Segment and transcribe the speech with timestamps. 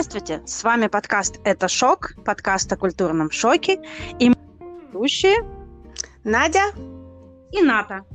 [0.00, 3.82] Здравствуйте, с вами подкаст «Это шок», подкаст о культурном шоке,
[4.18, 4.36] и мы
[4.90, 5.36] ведущие
[6.24, 6.72] Надя
[7.52, 8.06] и Ната.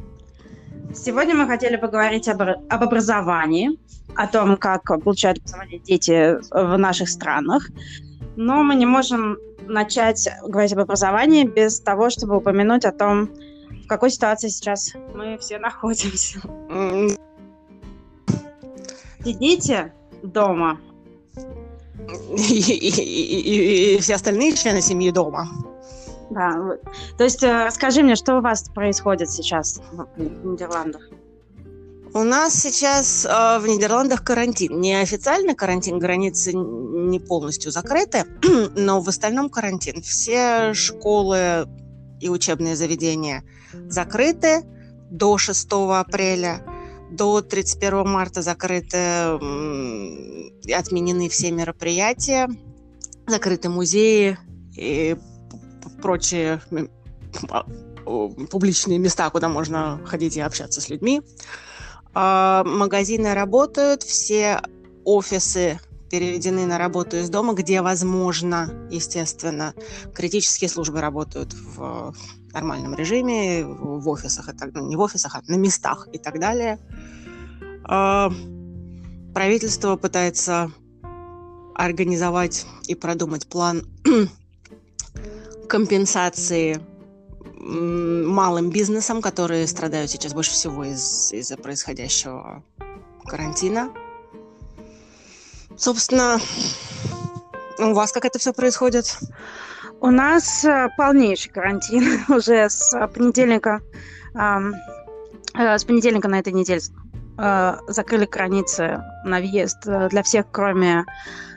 [0.96, 3.78] Сегодня мы хотели поговорить об, об образовании,
[4.16, 7.70] о том, как получают образование дети в наших странах,
[8.36, 13.29] но мы не можем начать говорить об образовании без того, чтобы упомянуть о том,
[13.70, 16.39] в какой ситуации сейчас мы все находимся.
[19.24, 19.93] Сидите
[20.24, 20.79] дома.
[22.37, 25.50] И, и, и, и все остальные члены семьи дома.
[26.29, 26.78] Да,
[27.18, 31.01] то есть э, расскажи мне, что у вас происходит сейчас в Нидерландах?
[32.14, 34.80] У нас сейчас э, в Нидерландах карантин.
[34.80, 38.23] Неофициальный карантин, границы не полностью закрыты,
[38.75, 40.02] но в остальном карантин.
[40.02, 41.67] Все школы
[42.22, 43.44] и учебные заведения
[43.88, 44.64] закрыты
[45.11, 46.62] до 6 апреля.
[47.16, 48.98] До 31 марта закрыты,
[50.74, 52.50] отменены все мероприятия,
[53.26, 54.38] закрыты музеи
[54.76, 55.16] и
[56.02, 56.62] прочие
[58.52, 61.22] публичные места, куда можно ходить и общаться с людьми.
[62.14, 64.62] А, магазины работают, все
[65.04, 69.74] офисы переведены на работу из дома, где возможно, естественно.
[70.14, 72.14] Критические службы работают в
[72.56, 76.80] нормальном режиме, в офисах, так, ну, не в офисах, а на местах и так далее.
[77.84, 78.31] А,
[79.34, 80.72] правительство пытается
[81.75, 83.84] организовать и продумать план
[85.70, 86.81] компенсации
[87.58, 92.64] малым бизнесам, которые страдают сейчас больше всего из- из-за происходящего
[93.25, 93.92] карантина.
[95.75, 96.40] Собственно,
[97.80, 99.17] у вас как это все происходит?
[100.06, 103.81] У нас э, полнейший карантин уже с понедельника.
[104.36, 104.59] Э,
[105.56, 106.80] с понедельника на этой неделе
[107.39, 111.06] э, закрыли границы на въезд для всех, кроме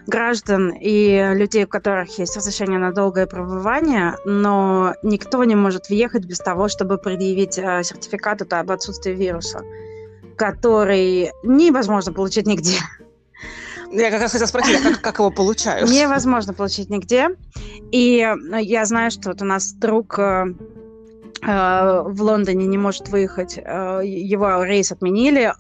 [0.07, 6.25] граждан и людей, у которых есть разрешение на долгое пребывание, но никто не может въехать
[6.25, 9.61] без того, чтобы предъявить сертификат об отсутствии вируса,
[10.39, 12.79] который невозможно получить нигде.
[13.91, 15.91] Я как раз хотела спросить, а как, как его получают?
[15.91, 17.29] Невозможно получить нигде.
[17.91, 20.47] И э, я знаю, что вот у нас друг э,
[21.43, 25.53] э, в Лондоне не может выехать, его рейс отменили,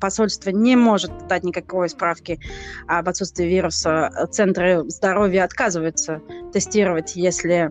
[0.00, 2.40] посольство не может дать никакой справки
[2.86, 6.20] об отсутствии вируса, центры здоровья отказываются
[6.52, 7.70] тестировать, если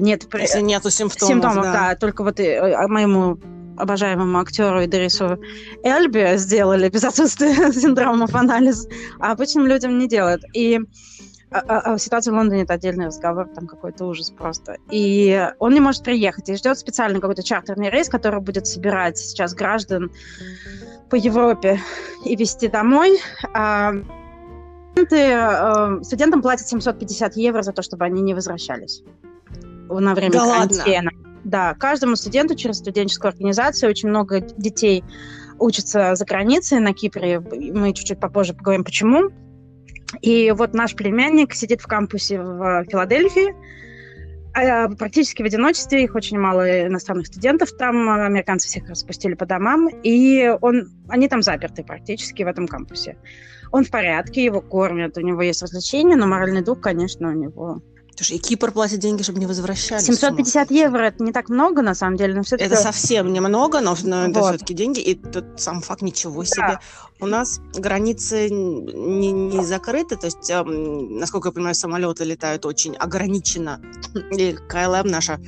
[0.00, 0.26] нет...
[0.34, 1.72] Если нету симптомов, симптомов да.
[1.72, 1.96] да.
[1.96, 3.38] Только вот моему
[3.76, 5.38] обожаемому актеру Идрису
[5.82, 8.86] Эльби сделали без отсутствия синдромов анализ,
[9.18, 10.42] а обычным людям не делают.
[10.54, 10.80] И
[11.50, 14.78] а, а, а ситуация в Лондоне это отдельный разговор, там какой-то ужас просто.
[14.90, 19.54] И он не может приехать, и ждет специальный какой-то чартерный рейс, который будет собирать сейчас
[19.54, 20.10] граждан
[21.10, 21.80] по Европе
[22.24, 23.20] и везти домой.
[23.52, 23.92] А,
[24.92, 29.02] студенты, студентам платят 750 евро за то, чтобы они не возвращались
[30.00, 31.10] на время да карантина.
[31.14, 31.31] Ладно?
[31.44, 35.04] Да, каждому студенту через студенческую организацию очень много детей
[35.58, 37.40] учатся за границей на Кипре.
[37.40, 39.30] Мы чуть-чуть попозже поговорим, почему.
[40.20, 43.54] И вот наш племянник сидит в кампусе в Филадельфии,
[44.54, 49.88] а практически в одиночестве, их очень мало иностранных студентов там, американцы всех распустили по домам,
[50.02, 53.16] и он, они там заперты практически в этом кампусе.
[53.70, 57.82] Он в порядке, его кормят, у него есть развлечения, но моральный дух, конечно, у него
[58.16, 60.04] Слушай, и Кипр платит деньги, чтобы не возвращались.
[60.04, 62.66] 750 евро это не так много, на самом деле, но все-таки...
[62.66, 64.30] Это совсем немного, но, но вот.
[64.30, 66.60] это все-таки деньги, и тут сам факт ничего себе.
[66.60, 66.80] Да.
[67.20, 72.96] У нас границы не, не закрыты, то есть, эм, насколько я понимаю, самолеты летают очень
[72.96, 73.80] ограниченно.
[74.32, 75.40] И КЛМ, наша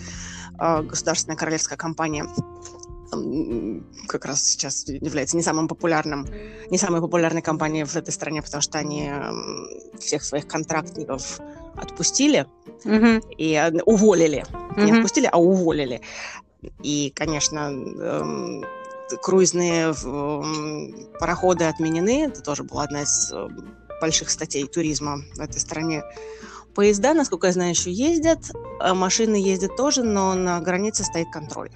[0.58, 2.26] э, государственная королевская компания,
[4.06, 6.26] как раз сейчас является не самым популярным,
[6.70, 9.10] не самой популярной компанией в этой стране, потому что они
[9.98, 11.40] всех своих контрактников
[11.76, 12.46] отпустили
[12.84, 13.26] угу.
[13.36, 14.44] и э, уволили.
[14.70, 14.80] Угу.
[14.80, 16.00] Не отпустили, а уволили.
[16.82, 18.64] И, конечно, эм,
[19.22, 22.24] круизные эм, пароходы отменены.
[22.24, 23.48] Это тоже была одна из э,
[24.00, 26.02] больших статей туризма в этой стране.
[26.74, 28.50] Поезда, насколько я знаю, еще ездят,
[28.80, 31.70] а машины ездят тоже, но на границе стоит контроль.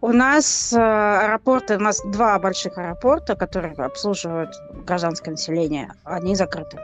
[0.00, 4.50] У нас э, аэропорты, у нас два больших аэропорта, которые обслуживают
[4.86, 6.78] гражданское население, они закрыты.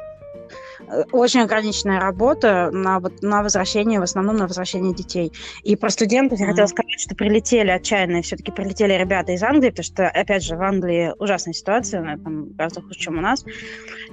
[0.88, 5.32] Э, очень ограниченная работа на, на возвращение, в основном на возвращение детей.
[5.62, 9.84] И про студентов я хотела сказать, что прилетели отчаянные, все-таки прилетели ребята из Англии, потому
[9.84, 13.44] что, опять же, в Англии ужасная ситуация, там гораздо хуже, чем у нас.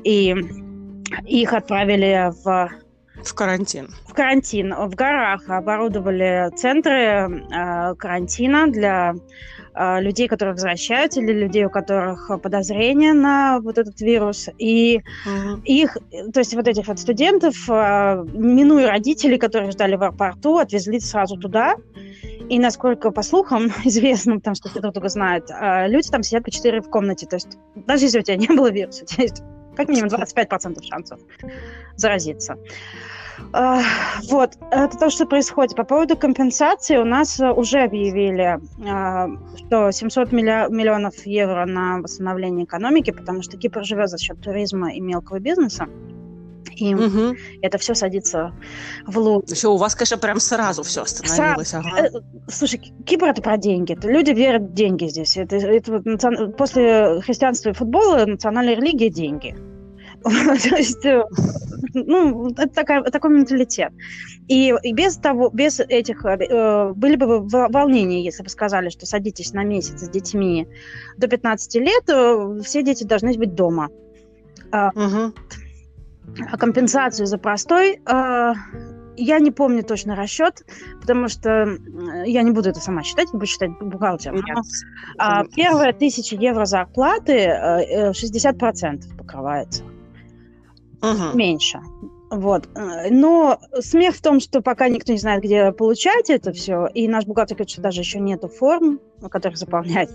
[0.03, 0.36] И
[1.25, 2.69] их отправили в
[3.23, 3.89] в карантин.
[4.07, 4.73] В карантин.
[4.73, 9.13] В горах оборудовали центры э, карантина для
[9.73, 14.50] э, людей, которые возвращаются, или людей, у которых подозрения на вот этот вирус.
[14.57, 15.63] И mm-hmm.
[15.65, 15.97] их,
[16.33, 21.38] то есть вот этих вот студентов, э, минуя родителей, которые ждали в аэропорту, отвезли сразу
[21.38, 21.75] туда.
[22.50, 26.51] И насколько, по слухам, известно, потому что друг друга знают, э, люди там сидят по
[26.51, 27.25] четыре в комнате.
[27.25, 29.44] То есть даже если у тебя не было вируса, у тебя есть
[29.75, 31.19] как минимум 25% шансов
[31.95, 32.57] заразиться.
[33.51, 35.75] Вот, это то, что происходит.
[35.75, 39.27] По поводу компенсации у нас уже объявили, а,
[39.57, 44.99] что 700 миллионов евро на восстановление экономики, потому что Кипр живет за счет туризма и
[44.99, 45.88] мелкого бизнеса.
[46.75, 47.35] И угу.
[47.61, 48.53] это все садится
[49.05, 49.45] в лук.
[49.47, 51.73] Все, у вас, конечно, прям сразу все остановилось.
[51.73, 51.89] Ага.
[51.97, 52.09] Э,
[52.47, 53.93] слушай, Кипр это про деньги.
[53.93, 55.38] Это люди верят в деньги здесь.
[55.38, 59.55] Это, это вот, после христианства и футбола национальная религия деньги.
[60.69, 61.23] То есть, э,
[61.94, 63.91] ну, это такая, такой менталитет.
[64.47, 69.53] И, и без того, без этих, э, были бы волнения, если бы сказали, что садитесь
[69.53, 70.68] на месяц с детьми
[71.18, 73.89] до 15 лет, э, все дети должны быть дома.
[74.73, 75.33] Угу.
[76.51, 78.53] А компенсацию за простой э,
[79.17, 80.65] я не помню точно расчет,
[81.01, 81.77] потому что
[82.25, 84.33] я не буду это сама считать, буду считать бухгалтер.
[84.33, 84.41] Ну,
[85.17, 89.83] а, первая тысяча евро зарплаты 60% покрывается
[91.01, 91.38] угу.
[91.38, 91.81] меньше.
[92.31, 92.69] Вот.
[93.09, 97.25] Но смех в том, что пока никто не знает, где получать это все, и наш
[97.25, 100.09] бухгалтер говорит, что даже еще нету форм, которых заполнять,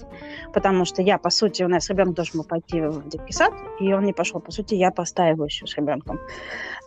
[0.55, 3.93] потому что я, по сути, у нас ребенок должен был пойти в детский сад, и
[3.93, 4.41] он не пошел.
[4.41, 6.19] По сути, я постаиваю еще с ребенком.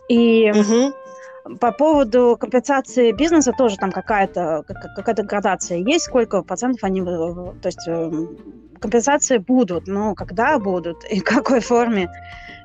[0.08, 1.56] И угу.
[1.58, 7.86] по поводу компенсации бизнеса тоже там какая-то какая-то градация есть, сколько процентов они, то есть
[7.86, 8.36] эм,
[8.80, 12.10] компенсации будут, но когда будут и в какой форме,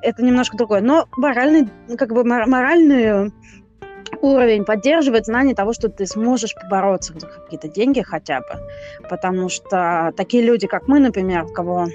[0.01, 0.81] это немножко другое.
[0.81, 3.31] Но моральный, как бы моральный
[4.21, 9.07] уровень поддерживает знание того, что ты сможешь побороться за какие-то деньги хотя бы.
[9.09, 11.87] Потому что такие люди, как мы, например, у кого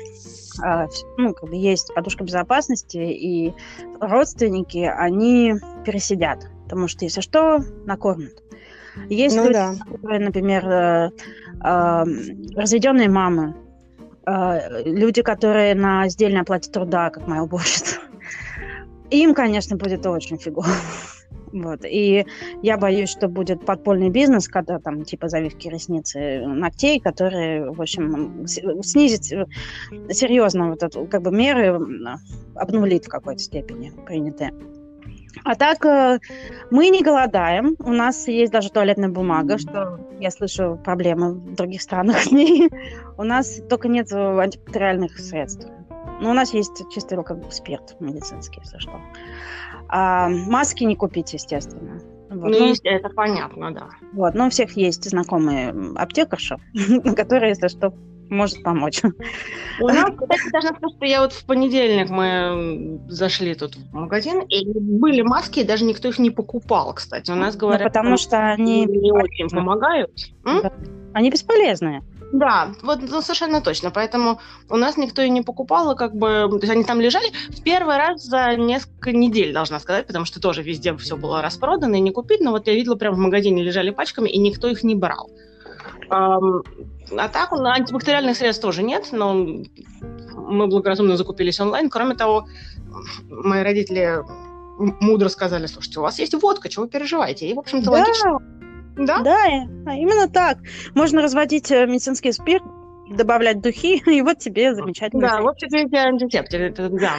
[0.62, 3.54] а, ну, как бы есть подушка безопасности и
[4.00, 5.54] родственники, они
[5.84, 6.48] пересидят.
[6.64, 8.42] Потому что, если что, накормят.
[9.08, 9.74] Есть ну, люди, да.
[9.90, 11.10] которые, например, э,
[11.64, 12.04] э,
[12.56, 13.54] разведенные мамы,
[14.84, 17.98] люди, которые на сдельной оплате труда, как моя уборщица,
[19.10, 20.66] им, конечно, будет очень фигово.
[21.52, 21.84] Вот.
[21.84, 22.24] И
[22.62, 27.80] я боюсь, что будет подпольный бизнес, когда там типа завивки ресниц и ногтей, которые, в
[27.80, 31.80] общем, снизит серьезно вот эту как бы меры
[32.54, 34.52] обнулит в какой-то степени принятые.
[35.44, 36.18] А так э,
[36.70, 37.76] мы не голодаем.
[37.78, 42.70] У нас есть даже туалетная бумага, что я слышу проблемы в других странах с ней.
[43.16, 45.66] У нас только нет антибактериальных средств.
[46.20, 49.00] Но у нас есть чистый как бы спирт медицинский, если что.
[49.88, 52.00] А, маски не купить, естественно.
[52.30, 52.50] Вот.
[52.50, 53.88] Ну, ну, это понятно, да.
[54.12, 56.58] Вот, но у всех есть знакомые аптекарши,
[57.16, 57.92] которые, если что,
[58.30, 59.02] может помочь.
[59.80, 64.42] У нас, кстати, должна сказать, что я вот в понедельник мы зашли тут в магазин,
[64.42, 67.30] и были маски, и даже никто их не покупал, кстати.
[67.30, 70.12] У нас ну, говорят, ну, потому что они не очень помогают.
[70.44, 70.72] Да.
[71.12, 72.02] Они бесполезные.
[72.32, 73.90] Да, вот ну, совершенно точно.
[73.90, 77.26] Поэтому у нас никто и не покупал, и как бы, то есть они там лежали
[77.48, 81.96] в первый раз за несколько недель, должна сказать, потому что тоже везде все было распродано
[81.96, 84.84] и не купить, но вот я видела, прямо в магазине лежали пачками, и никто их
[84.84, 85.28] не брал.
[86.08, 86.62] Um,
[87.16, 91.90] а так, антибактериальных средств тоже нет, но мы благоразумно закупились онлайн.
[91.90, 92.46] Кроме того,
[93.28, 94.20] мои родители
[94.78, 97.48] мудро сказали, слушайте, у вас есть водка, чего вы переживаете?
[97.48, 97.98] И, в общем-то, да.
[97.98, 98.38] логично
[98.96, 99.20] да?
[99.22, 99.44] Да,
[99.86, 100.58] а именно так.
[100.94, 102.62] Можно разводить э, медицинский спирт,
[103.10, 105.22] добавлять духи, и вот тебе замечательно.
[105.22, 106.74] Да, вот тебе антисептик.
[106.74, 107.16] Да.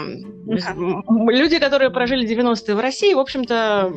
[1.31, 3.93] Люди, которые прожили 90-е в России, в общем-то,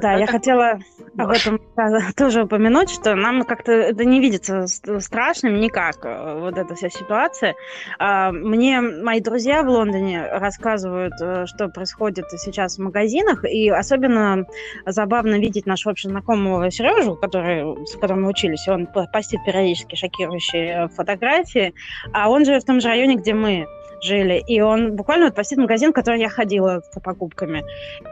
[0.00, 0.78] да, я хотела
[1.16, 1.60] об этом
[2.16, 7.54] тоже упомянуть, что нам как-то это не видится страшным никак, э, вот эта вся ситуация.
[7.98, 14.44] А, мне мои друзья в Лондоне рассказывают, э, что происходит сейчас в магазинах, и особенно
[14.84, 20.88] забавно видеть нашего общего знакомого Сережу, который, с которым мы учились, он постит периодически шокирующие
[20.88, 21.74] фотографии,
[22.12, 23.66] а он живет в том же районе, где мы
[24.02, 27.64] жили, и он буквально вот постит магазин, в который я ходила за покупками.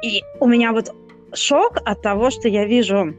[0.03, 0.95] И у меня вот
[1.35, 3.15] шок от того, что я вижу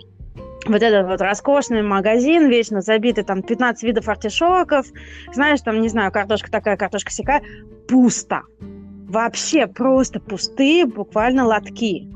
[0.67, 4.87] вот этот вот роскошный магазин, вечно забитый, там 15 видов артишоков,
[5.33, 7.43] знаешь, там, не знаю, картошка такая, картошка сякая,
[7.87, 8.41] пусто.
[9.07, 12.09] Вообще просто пустые буквально лотки.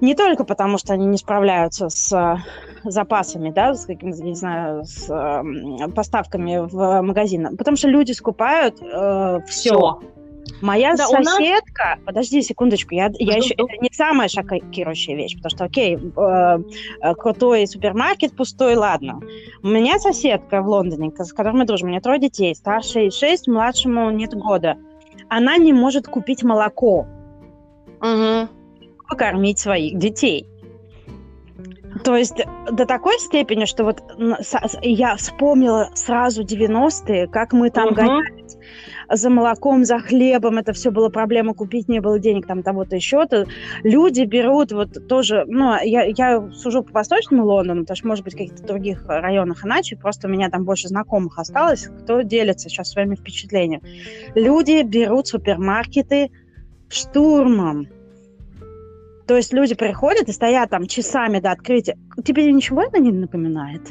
[0.00, 4.84] Не только потому, что они не справляются с э, запасами, да, с какими-то, не знаю,
[4.84, 9.74] с э, поставками в магазин, потому что люди скупают э, все.
[9.74, 10.19] все
[10.60, 11.98] Моя да, соседка, нас...
[12.04, 16.58] подожди секундочку, я, я еще, это не самая шокирующая вещь, потому что, окей, э,
[17.02, 19.20] э, крутой супермаркет пустой, ладно.
[19.62, 23.48] У меня соседка в Лондоне, с которой мы дружим, у нее трое детей, старший 6,
[23.48, 24.76] младшему нет года.
[25.28, 27.06] Она не может купить молоко,
[28.00, 28.48] угу.
[29.08, 30.46] покормить своих детей.
[32.04, 32.40] То есть
[32.70, 34.02] до такой степени, что вот
[34.82, 37.94] я вспомнила сразу 90-е, как мы там угу.
[37.94, 38.49] гонялись
[39.10, 43.24] за молоком, за хлебом, это все было проблема купить, не было денег там того-то еще.
[43.24, 43.46] -то.
[43.82, 48.34] Люди берут вот тоже, ну, я, я сужу по восточному Лондону, потому что, может быть,
[48.34, 52.90] в каких-то других районах иначе, просто у меня там больше знакомых осталось, кто делится сейчас
[52.90, 53.82] своими впечатлениями.
[54.34, 56.30] Люди берут супермаркеты
[56.88, 57.86] штурмом
[59.30, 61.96] то есть люди приходят и стоят там часами до открытия.
[62.24, 63.82] Тебе ничего это не напоминает?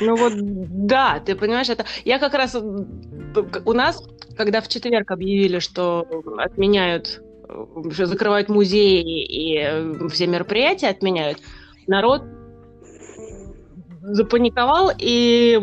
[0.00, 1.84] Ну вот, да, ты понимаешь, это...
[2.06, 2.54] Я как раз...
[2.54, 4.02] У нас,
[4.38, 6.06] когда в четверг объявили, что
[6.38, 7.20] отменяют,
[7.90, 11.40] что закрывают музеи и все мероприятия отменяют,
[11.86, 12.22] народ
[14.00, 15.60] запаниковал и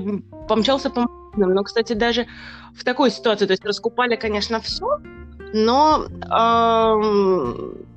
[0.48, 1.56] помчался по магазинам.
[1.56, 2.28] Но, кстати, даже
[2.76, 5.00] в такой ситуации, то есть раскупали, конечно, все,
[5.54, 7.88] но эм,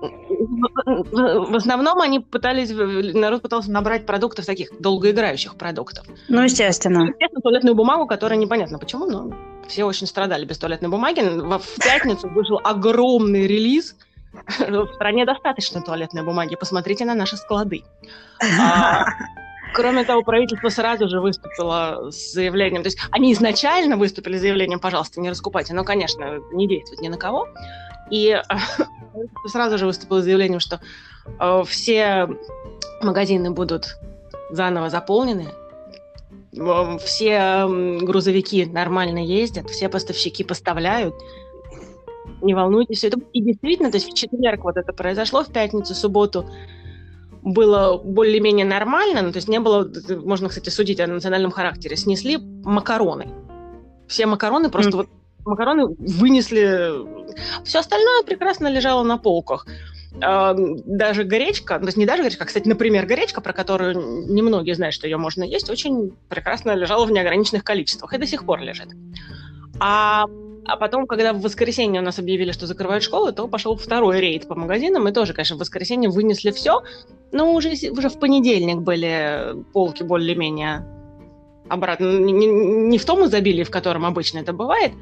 [0.00, 6.06] в основном они пытались, народ пытался набрать продуктов таких долгоиграющих продуктов.
[6.28, 7.08] Ну, естественно.
[7.08, 9.32] Естественно, туалетную бумагу, которая непонятно почему, но
[9.66, 11.20] все очень страдали без туалетной бумаги.
[11.20, 13.96] В пятницу вышел огромный релиз.
[14.58, 16.54] В стране достаточно туалетной бумаги.
[16.54, 17.82] Посмотрите на наши склады.
[18.60, 19.06] А,
[19.74, 22.82] кроме того, правительство сразу же выступило с заявлением.
[22.82, 25.74] То есть они изначально выступили с заявлением, пожалуйста, не раскупайте.
[25.74, 27.48] Но, конечно, не действует ни на кого.
[28.10, 28.40] И
[29.46, 30.80] сразу же выступила заявлением, что
[31.40, 32.28] э, все
[33.02, 33.96] магазины будут
[34.50, 35.48] заново заполнены,
[36.52, 37.66] все
[38.00, 41.14] грузовики нормально ездят, все поставщики поставляют.
[42.42, 45.94] Не волнуйтесь, все это и действительно, то есть в четверг вот это произошло, в пятницу,
[45.94, 46.46] субботу
[47.42, 49.90] было более-менее нормально, ну, то есть не было,
[50.24, 53.28] можно, кстати, судить о национальном характере, снесли макароны.
[54.06, 54.96] Все макароны просто mm.
[54.96, 55.08] вот
[55.48, 56.92] макароны вынесли.
[57.64, 59.66] Все остальное прекрасно лежало на полках.
[60.22, 64.74] А, даже гречка, то есть не даже гречка, а, кстати, например, гречка, про которую немногие
[64.74, 68.60] знают, что ее можно есть, очень прекрасно лежала в неограниченных количествах и до сих пор
[68.60, 68.88] лежит.
[69.80, 70.26] А,
[70.64, 74.48] а потом, когда в воскресенье у нас объявили, что закрывают школы, то пошел второй рейд
[74.48, 76.82] по магазинам, и тоже, конечно, в воскресенье вынесли все,
[77.30, 80.84] но уже, уже в понедельник были полки более-менее
[81.68, 84.92] обратно, не, не в том изобилии, в котором обычно это бывает,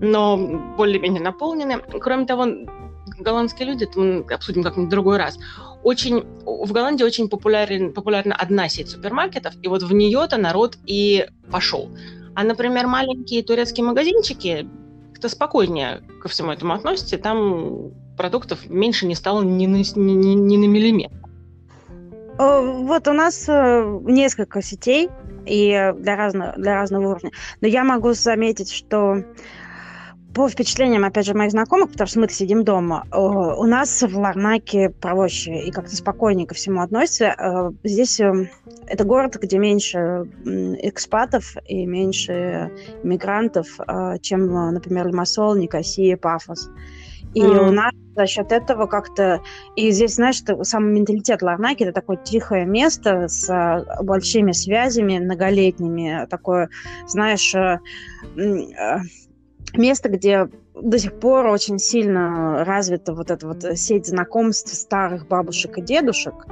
[0.00, 0.36] но
[0.76, 1.78] более-менее наполнены.
[2.00, 2.46] Кроме того,
[3.18, 5.38] голландские люди, это мы обсудим как-нибудь другой раз,
[5.82, 11.26] очень, в Голландии очень популярен, популярна одна сеть супермаркетов, и вот в нее-то народ и
[11.50, 11.88] пошел.
[12.34, 14.68] А, например, маленькие турецкие магазинчики,
[15.12, 20.56] как-то спокойнее ко всему этому относятся, там продуктов меньше не стало ни на, ни, ни,
[20.56, 21.14] на миллиметр.
[22.38, 25.08] Вот у нас э, несколько сетей
[25.46, 27.30] и для разного, для разного уровня.
[27.60, 29.22] Но я могу заметить, что
[30.34, 34.90] по впечатлениям, опять же, моих знакомых, потому что мы сидим дома, у нас в Ларнаке
[34.90, 37.34] проще и как-то спокойнее ко всему относятся.
[37.38, 38.50] Э, здесь э,
[38.86, 39.98] это город, где меньше
[40.82, 42.70] экспатов и меньше
[43.02, 43.66] мигрантов,
[44.20, 46.68] чем, например, Лимассол, Никосия, Пафос.
[47.36, 47.68] И mm.
[47.68, 49.42] у нас за счет этого как-то...
[49.76, 55.18] И здесь, знаешь, что сам менталитет Ларнаки– это такое тихое место с а, большими связями
[55.18, 56.26] многолетними.
[56.30, 56.70] Такое,
[57.06, 57.78] знаешь, э,
[58.38, 59.00] э,
[59.74, 65.76] место, где до сих пор очень сильно развита вот эта вот сеть знакомств старых бабушек
[65.76, 66.46] и дедушек.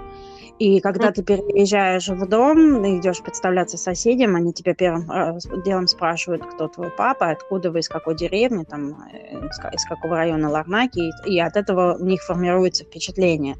[0.58, 6.46] И когда ты переезжаешь в дом, идешь представляться соседям, они тебя первым э, делом спрашивают,
[6.46, 11.40] кто твой папа, откуда вы, из какой деревни, там, э, из какого района Ларнаки, и
[11.40, 13.56] от этого у них формируется впечатление,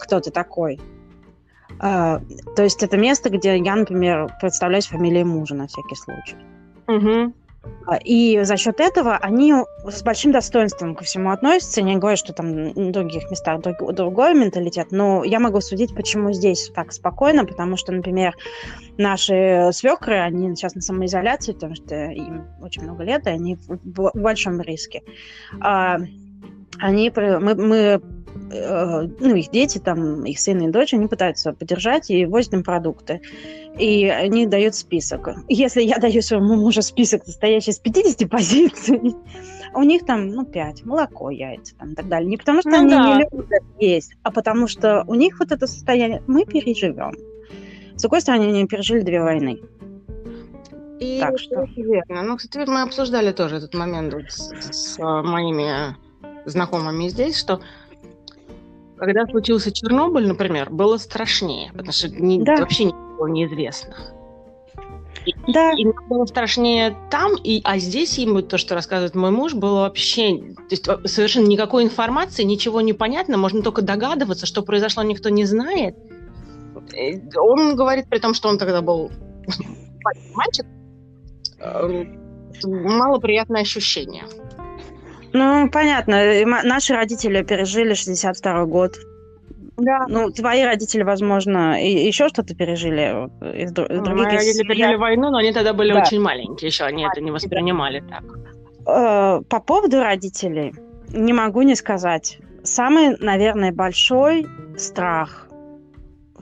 [0.00, 0.80] кто ты такой.
[1.78, 2.20] А,
[2.56, 6.36] то есть это место, где я, например, представляюсь фамилией мужа на всякий случай.
[6.88, 7.34] Угу.
[8.04, 9.54] И за счет этого они
[9.84, 11.82] с большим достоинством ко всему относятся.
[11.82, 16.32] Не говорю, что там в других местах друг, другой менталитет, но я могу судить, почему
[16.32, 18.34] здесь так спокойно, потому что, например,
[18.98, 24.10] наши свекры, они сейчас на самоизоляции, потому что им очень много лет, и они в
[24.14, 25.02] большом риске.
[25.60, 25.98] А,
[26.78, 28.02] они, мы, мы
[28.48, 33.20] ну, их дети, там, их сын и дочь, они пытаются поддержать и возят им продукты.
[33.78, 35.28] И они дают список.
[35.48, 39.14] Если я даю своему мужу список, состоящий из 50 позиций,
[39.74, 40.84] у них там, ну, 5.
[40.86, 42.28] Молоко, яйца там, и так далее.
[42.28, 43.16] Не потому, что ну, они да.
[43.16, 47.14] не любят есть, а потому что у них вот это состояние мы переживем.
[47.96, 49.60] С другой стороны, они пережили две войны.
[51.00, 51.66] И так что...
[51.76, 52.22] Верно.
[52.22, 55.94] Ну, кстати, мы обсуждали тоже этот момент вот с, с моими
[56.46, 57.60] знакомыми здесь, что
[58.98, 62.56] когда случился Чернобыль, например, было страшнее, потому что не, да.
[62.56, 63.96] вообще ничего неизвестно.
[65.48, 65.72] Да.
[65.72, 69.80] И, и было страшнее там, и, а здесь ему то, что рассказывает мой муж, было
[69.80, 75.28] вообще то есть, совершенно никакой информации, ничего не понятно, можно только догадываться, что произошло, никто
[75.28, 75.96] не знает.
[77.36, 79.10] Он говорит, при том, что он тогда был
[80.34, 80.66] мальчик,
[81.58, 82.20] эм,
[82.64, 84.24] малоприятное ощущение.
[85.36, 86.16] Ну, понятно.
[86.64, 88.96] Наши родители пережили 62 год.
[89.76, 90.06] Да.
[90.08, 94.14] Ну, твои родители, возможно, и еще что-то пережили из, из других.
[94.14, 96.00] Мои родители пережили войну, но они тогда были да.
[96.00, 98.20] очень маленькие еще, они это не воспринимали да.
[98.20, 98.24] так.
[98.88, 100.74] Э, по поводу родителей
[101.12, 102.38] не могу не сказать.
[102.62, 104.46] Самый, наверное, большой
[104.78, 105.48] страх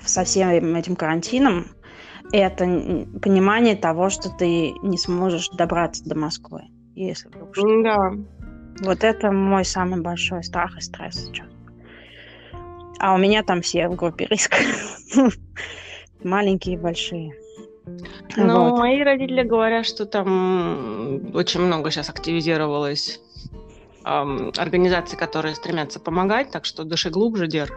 [0.05, 1.67] со всем этим карантином
[2.33, 2.65] это
[3.21, 6.63] понимание того, что ты не сможешь добраться до Москвы,
[6.95, 7.83] если вдруг что.
[7.83, 8.13] Да.
[8.81, 11.47] Вот это мой самый большой страх и стресс сейчас.
[12.99, 14.57] А у меня там все в группе риска.
[16.25, 17.35] Маленькие и большие.
[18.37, 18.79] Ну, вот.
[18.79, 23.21] мои родители говорят, что там очень много сейчас активизировалось
[24.05, 27.71] эм, организаций, которые стремятся помогать, так что дыши глубже, Дер.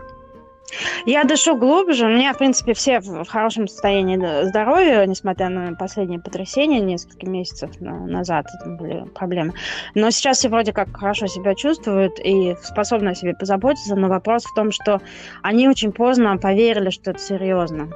[1.06, 2.06] Я дышу глубже.
[2.06, 7.72] У меня, в принципе, все в хорошем состоянии здоровья, несмотря на последние потрясения несколько месяцев
[7.80, 8.48] назад.
[8.66, 9.54] Были проблемы.
[9.96, 13.96] Но сейчас все вроде как хорошо себя чувствуют и способны о себе позаботиться.
[13.96, 15.02] Но вопрос в том, что
[15.42, 17.90] они очень поздно поверили, что это серьезно.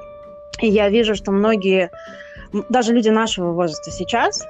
[0.61, 1.91] И я вижу, что многие,
[2.69, 4.45] даже люди нашего возраста сейчас,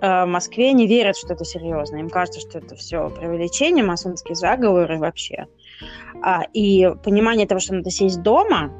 [0.00, 1.96] э, в Москве не верят, что это серьезно.
[1.96, 5.46] Им кажется, что это все преувеличение, масонские заговоры вообще.
[6.52, 8.72] И понимание того, что надо сесть дома,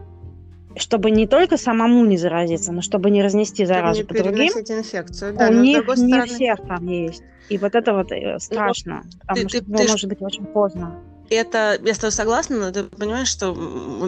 [0.77, 4.53] чтобы не только самому не заразиться, но чтобы не разнести заразу не по другим.
[4.53, 5.49] инфекцию, да.
[5.49, 6.27] У них не стороны...
[6.27, 7.23] всех там есть.
[7.49, 11.01] И вот это вот э, страшно, ну, потому ты, что ты, может быть очень поздно.
[11.31, 13.55] Это, я с тобой согласна, но ты понимаешь, что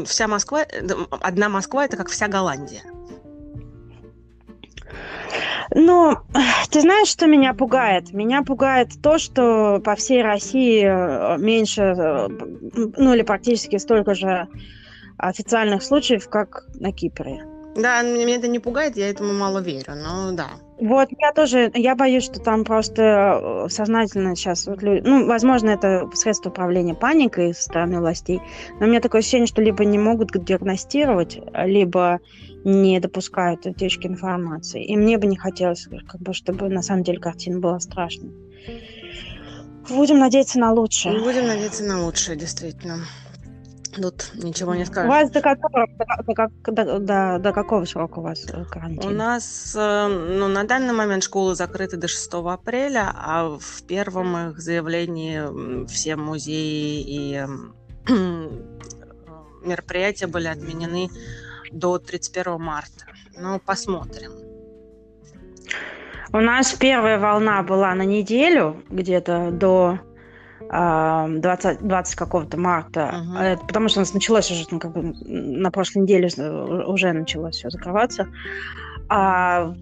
[0.06, 0.86] вся Москва, э,
[1.20, 2.82] одна Москва, это как вся Голландия.
[5.74, 6.16] Ну,
[6.70, 8.12] ты знаешь, что меня пугает?
[8.12, 12.28] Меня пугает то, что по всей России э, меньше, э,
[12.96, 14.48] ну или практически столько же
[15.18, 17.44] официальных случаев, как на Кипре.
[17.76, 20.48] Да, меня это не пугает, я этому мало верю, но да.
[20.80, 23.02] Вот, я тоже, я боюсь, что там просто
[23.40, 28.40] э, сознательно сейчас, вот люди, ну, возможно, это средство управления паникой со стороны властей,
[28.80, 32.20] но у меня такое ощущение, что либо не могут диагностировать, либо
[32.64, 34.84] не допускают утечки информации.
[34.84, 38.32] И мне бы не хотелось, как бы, чтобы на самом деле картина была страшной.
[39.88, 41.18] Будем надеяться на лучшее.
[41.20, 43.04] Будем надеяться на лучшее, действительно.
[44.00, 45.08] Тут ничего не скажешь.
[45.08, 45.86] У вас до какого,
[46.26, 49.10] до, до, до, до какого срока у вас э, карантин?
[49.10, 54.50] У нас, э, ну, на данный момент школы закрыты до 6 апреля, а в первом
[54.50, 57.46] их заявлении все музеи и
[59.64, 61.08] мероприятия были отменены
[61.72, 63.04] до 31 марта.
[63.36, 64.32] Ну, посмотрим.
[66.32, 69.98] У нас первая волна была на неделю, где-то до
[70.60, 73.66] 20, 20 какого-то марта, uh-huh.
[73.66, 76.28] потому что у нас началось уже, ну, как бы на прошлой неделе
[76.86, 78.28] уже началось все закрываться.
[79.08, 79.74] А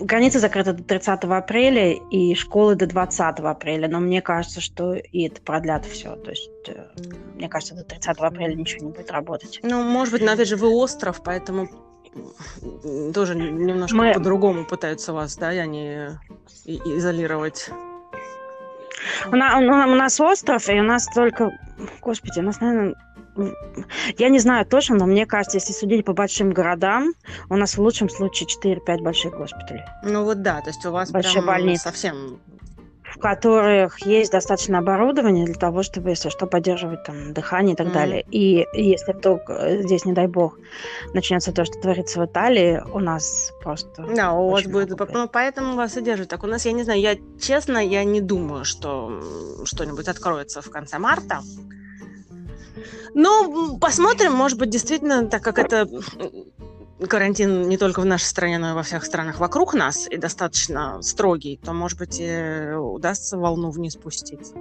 [0.00, 5.26] границы закрыты до 30 апреля и школы до 20 апреля, но мне кажется, что и
[5.26, 6.16] это продлят все.
[6.16, 6.86] То есть, э,
[7.34, 9.60] мне кажется, до 30 апреля ничего не будет работать.
[9.62, 11.68] Ну, может быть, но опять же, вы остров, поэтому
[13.12, 14.12] тоже немножко Мы...
[14.14, 16.18] по-другому пытаются вас, да, и не
[16.64, 17.70] изолировать.
[19.26, 21.50] У нас, у нас остров, и у нас только...
[22.00, 22.94] Господи, у нас, наверное,
[24.16, 27.14] я не знаю точно, но мне кажется, если судить по большим городам,
[27.50, 29.82] у нас в лучшем случае 4-5 больших госпиталей.
[30.04, 31.84] Ну вот да, то есть у вас Большие прям больницы.
[31.84, 32.38] совсем
[33.14, 37.88] в которых есть достаточно оборудования для того, чтобы, если что, поддерживать там дыхание и так
[37.88, 38.24] mm далее.
[38.30, 40.58] И если вдруг э, здесь, не дай бог,
[41.12, 44.02] начнется то, что творится в Италии, у нас просто...
[44.16, 44.98] Да, у вас будет...
[45.12, 46.28] Ну, поэтому вас и держат.
[46.28, 49.22] Так у нас, я не знаю, я честно, я не думаю, что
[49.64, 51.40] что-нибудь откроется в конце марта.
[53.14, 55.88] Ну, посмотрим, может быть, действительно, так как это
[57.08, 61.02] карантин не только в нашей стране, но и во всех странах вокруг нас и достаточно
[61.02, 64.52] строгий, то, может быть, удастся волну вниз спустить.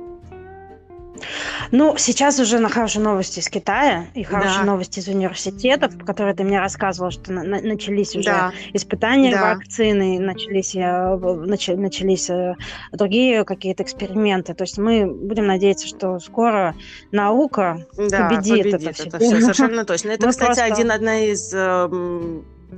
[1.72, 4.66] Ну, сейчас уже на хорошие новости из Китая и хорошие да.
[4.66, 8.52] новости из университетов, которые ты мне рассказывала, что на- начались уже да.
[8.74, 9.56] испытания да.
[9.56, 12.56] вакцины, начались, э, нач- начались э,
[12.92, 14.54] другие какие-то эксперименты.
[14.54, 16.76] То есть мы будем надеяться, что скоро
[17.12, 19.20] наука да, победит, победит это, это все.
[19.20, 19.40] все.
[19.42, 20.10] Совершенно точно.
[20.10, 20.66] Это, Мы кстати, просто...
[20.66, 21.90] один, одна из э,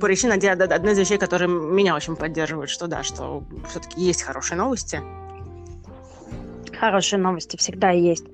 [0.00, 5.00] причина, одна из вещей, которые меня очень поддерживают, что да, что все-таки есть хорошие новости.
[6.78, 8.24] Хорошие новости всегда есть.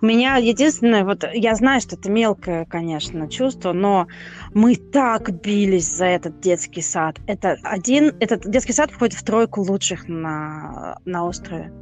[0.00, 4.06] У меня единственное, вот я знаю, что это мелкое, конечно, чувство, но
[4.54, 7.16] мы так бились за этот детский сад.
[7.26, 11.72] Это один, этот детский сад входит в тройку лучших на, на острове.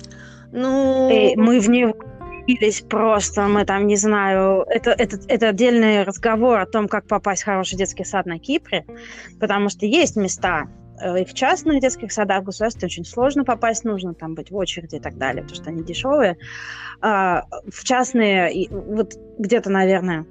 [0.53, 1.11] Ну...
[1.11, 1.95] И мы в него
[2.47, 7.43] бились просто, мы там, не знаю, это, это, это отдельный разговор о том, как попасть
[7.43, 8.87] в хороший детский сад на Кипре,
[9.39, 10.67] потому что есть места,
[11.03, 14.97] и в частных детских садах, в государстве очень сложно попасть, нужно там быть в очереди
[14.97, 16.39] и так далее, потому что они дешевые.
[17.01, 20.27] А в частные, вот где-то, наверное,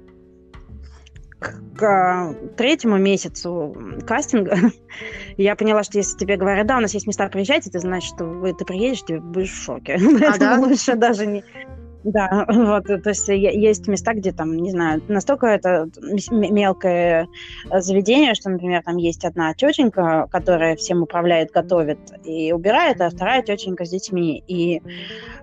[1.40, 3.76] к третьему месяцу
[4.06, 4.56] кастинга
[5.36, 8.24] я поняла, что если тебе говорят, да, у нас есть места, приезжайте, ты знаешь, что
[8.24, 9.98] вы, ты приедешь, ты будешь в шоке.
[10.28, 10.58] А, да?
[10.58, 11.44] лучше даже не,
[12.12, 15.88] да, вот, то есть есть места, где там, не знаю, настолько это
[16.30, 17.28] мелкое
[17.70, 23.10] э, заведение, что, например, там есть одна тетенька, которая всем управляет, готовит и убирает, а
[23.10, 24.42] вторая тетенька с детьми.
[24.46, 24.80] И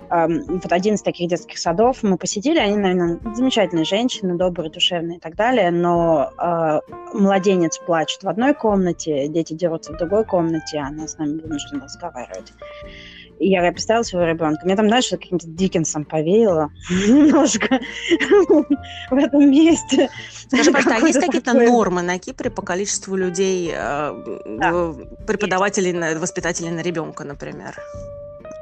[0.09, 5.17] э, вот один из таких детских садов мы посетили, они, наверное, замечательные женщины, добрые, душевные
[5.17, 6.79] и так далее, но э,
[7.13, 12.53] младенец плачет в одной комнате, дети дерутся в другой комнате, она с нами вынуждена разговаривать.
[13.39, 14.65] И я представила своего ребенка.
[14.65, 17.79] Мне там, знаешь, каким-то Диккенсом повеяло немножко
[19.11, 20.09] в этом месте.
[20.47, 24.93] Скажи, пожалуйста, а есть какие-то нормы на Кипре по количеству людей, э,
[25.27, 27.75] преподавателей, воспитателей на ребенка, например?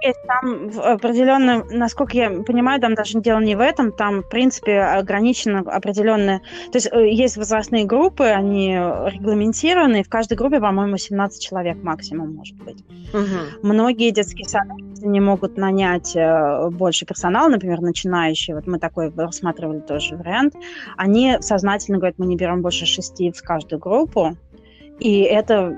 [0.03, 4.79] Есть там определенно, насколько я понимаю, там даже дело не в этом, там, в принципе,
[4.81, 6.39] ограничено определенное...
[6.71, 12.35] То есть э, есть возрастные группы, они регламентированы, в каждой группе, по-моему, 17 человек максимум
[12.35, 12.83] может быть.
[13.13, 13.67] Угу.
[13.67, 19.79] Многие детские сады не могут нанять э, больше персонала, например, начинающие, вот мы такой рассматривали
[19.79, 20.55] тоже вариант,
[20.97, 24.37] они сознательно говорят, мы не берем больше шести в каждую группу,
[24.99, 25.75] и это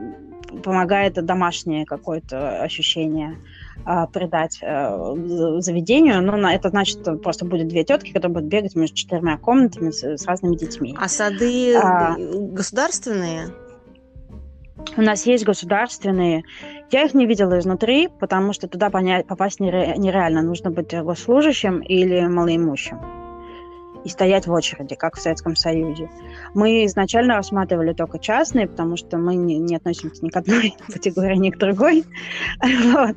[0.64, 3.38] помогает домашнее какое-то ощущение
[3.84, 5.14] придать а,
[5.60, 9.38] заведению, но на это значит, что просто будет две тетки, которые будут бегать между четырьмя
[9.38, 10.96] комнатами с, с разными детьми.
[11.00, 13.50] А сады а, государственные?
[14.98, 16.44] У нас есть государственные.
[16.92, 20.42] Я их не видела изнутри, потому что туда понять, попасть нере, нереально.
[20.42, 23.25] Нужно быть госслужащим или малоимущим
[24.06, 26.10] и стоять в очереди, как в Советском Союзе.
[26.54, 31.36] Мы изначально рассматривали только частные, потому что мы не, не относимся ни к одной категории,
[31.36, 32.06] ни к другой.
[32.86, 33.16] Вот.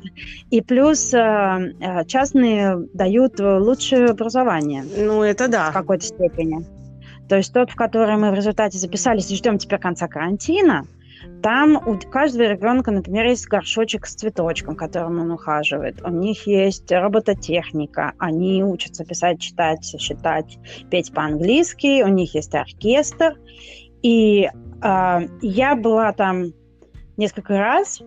[0.49, 4.83] И плюс э, э, частные дают лучшее образование.
[4.97, 5.69] Ну, это да.
[5.69, 6.65] В какой-то степени.
[7.29, 10.85] То есть тот, в который мы в результате записались и ждем теперь конца карантина,
[11.41, 16.01] там у каждого ребенка, например, есть горшочек с цветочком, которым он ухаживает.
[16.03, 18.13] У них есть робототехника.
[18.17, 20.57] Они учатся писать, читать, считать,
[20.89, 22.03] петь по-английски.
[22.03, 23.37] У них есть оркестр.
[24.01, 24.49] И
[24.81, 26.53] э, я была там
[27.17, 28.01] несколько раз.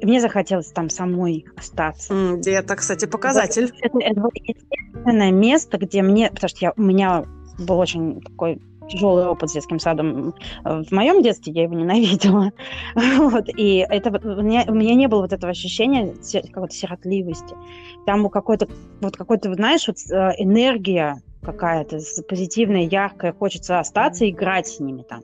[0.00, 2.12] И мне захотелось там самой остаться.
[2.12, 3.72] Mm, это, кстати, показатель.
[3.80, 6.30] Это, это, это единственное место, где мне...
[6.30, 7.24] Потому что я, у меня
[7.58, 10.34] был очень такой тяжелый опыт с детским садом.
[10.64, 12.52] В моем детстве я его ненавидела.
[12.94, 16.14] вот, и это, у, меня, у меня не было вот этого ощущения
[16.52, 17.54] какой-то сиротливости.
[18.06, 18.68] Там какой-то,
[19.00, 25.02] вот какой-то, знаешь, вот э, энергия какая-то позитивная, яркая, хочется остаться и играть с ними
[25.02, 25.22] там.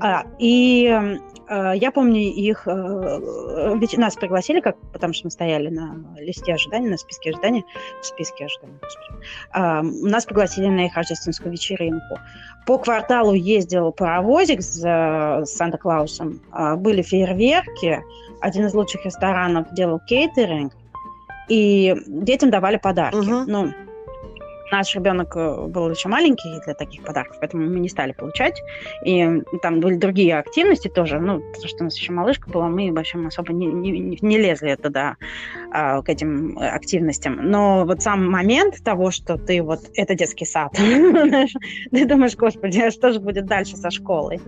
[0.00, 1.18] А, и
[1.48, 6.54] Э, я помню их, э, ведь нас пригласили, как, потому что мы стояли на листе
[6.54, 7.64] ожидания, на списке ожидания,
[8.00, 10.08] в списке ожидания, господи.
[10.08, 12.18] Нас пригласили на их рождественскую вечеринку.
[12.66, 18.02] По кварталу ездил паровозик с, э, Санта-Клаусом, а, были фейерверки,
[18.40, 20.72] один из лучших ресторанов делал кейтеринг,
[21.48, 23.18] и детям давали подарки.
[23.18, 23.44] Угу.
[23.46, 23.72] Ну,
[24.72, 28.60] Наш ребенок э, был еще маленький для таких подарков, поэтому мы не стали получать.
[29.04, 31.18] И там были другие активности тоже.
[31.18, 34.38] Ну, потому что у нас еще малышка была, мы, в общем, особо не, не, не
[34.38, 35.16] лезли туда,
[35.72, 37.36] а, к этим активностям.
[37.50, 39.80] Но вот сам момент того, что ты вот...
[39.94, 40.72] Это детский сад.
[41.90, 44.40] Ты думаешь, господи, а что же будет дальше со школой?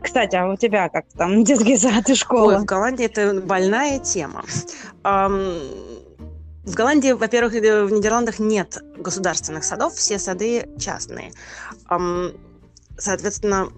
[0.00, 2.54] Кстати, а у тебя как там детский сад и школа?
[2.54, 4.42] Ой, в Голландии это больная тема.
[6.62, 11.32] В Голландии, во-первых, в Нидерландах нет государственных садов, все сады частные.
[12.98, 13.72] Соответственно,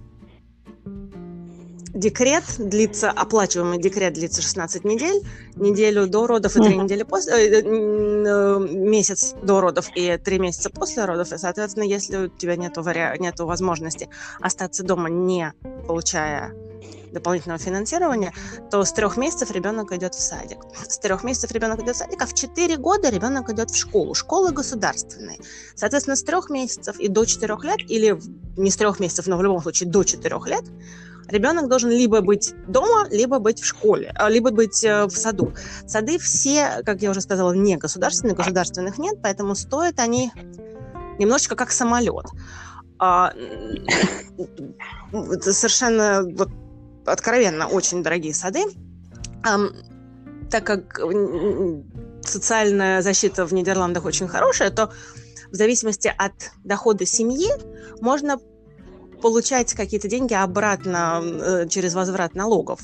[2.03, 5.23] декрет длится, оплачиваемый декрет длится 16 недель,
[5.55, 10.69] неделю до родов и три недели после, э, э, месяц до родов и три месяца
[10.69, 13.19] после родов, и, соответственно, если у тебя нету, вари...
[13.21, 14.09] нету возможности
[14.41, 15.53] остаться дома, не
[15.87, 16.53] получая
[17.13, 18.33] дополнительного финансирования,
[18.71, 20.59] то с трех месяцев ребенок идет в садик.
[20.89, 24.15] С трех месяцев ребенок идет в садик, а в четыре года ребенок идет в школу.
[24.15, 25.39] Школы государственные.
[25.77, 28.19] Соответственно, с трех месяцев и до четырех лет, или
[28.57, 30.65] не с трех месяцев, но в любом случае до четырех лет,
[31.29, 35.53] ребенок должен либо быть дома, либо быть в школе, а, либо быть э, в саду.
[35.87, 40.33] Сады все, как я уже сказала, не государственные, государственных нет, поэтому стоят они
[41.19, 42.27] немножечко как самолет.
[42.99, 43.33] А,
[45.41, 46.51] совершенно вот,
[47.07, 48.63] откровенно очень дорогие сады.
[49.43, 51.01] Так как
[52.25, 54.93] социальная защита в Нидерландах очень хорошая, то
[55.51, 56.33] в зависимости от
[56.65, 57.49] дохода семьи
[58.01, 58.39] можно
[59.23, 62.81] получать какие-то деньги обратно э, через возврат налогов.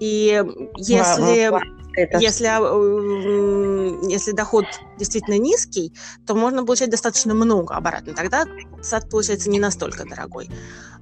[0.00, 0.42] И
[0.76, 1.50] если,
[1.96, 2.18] это...
[2.18, 4.66] если, э, если доход
[4.98, 5.94] действительно низкий,
[6.26, 8.14] то можно получать достаточно много обратно.
[8.14, 8.44] Тогда
[8.82, 10.50] сад получается не настолько дорогой.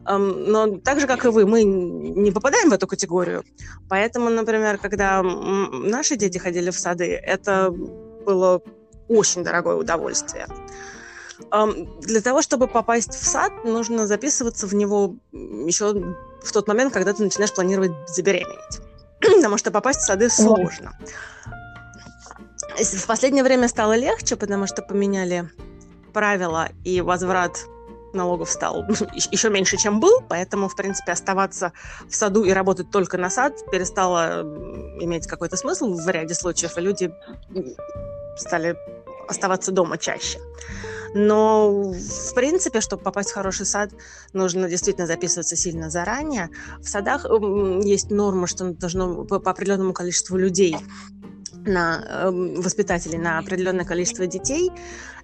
[0.08, 3.42] Но так же, как и вы, мы не попадаем в эту категорию.
[3.88, 7.72] Поэтому, например, когда наши дети ходили в сады, это
[8.24, 8.62] было
[9.08, 10.46] очень дорогое удовольствие.
[12.00, 17.12] Для того, чтобы попасть в сад, нужно записываться в него еще в тот момент, когда
[17.12, 18.80] ты начинаешь планировать забеременеть.
[19.20, 20.92] Потому что попасть в сады сложно.
[22.78, 25.48] В последнее время стало легче, потому что поменяли
[26.12, 27.66] правила, и возврат
[28.12, 31.72] налогов стал еще меньше, чем был, поэтому, в принципе, оставаться
[32.08, 34.42] в саду и работать только на сад перестало
[35.00, 37.12] иметь какой-то смысл в ряде случаев, и люди
[38.36, 38.76] стали
[39.28, 40.38] оставаться дома чаще.
[41.18, 43.90] Но, в принципе, чтобы попасть в хороший сад,
[44.34, 46.50] нужно действительно записываться сильно заранее.
[46.78, 47.24] В садах
[47.82, 50.76] есть норма, что должно по определенному количеству людей
[51.66, 54.70] на э, воспитателей на определенное количество детей.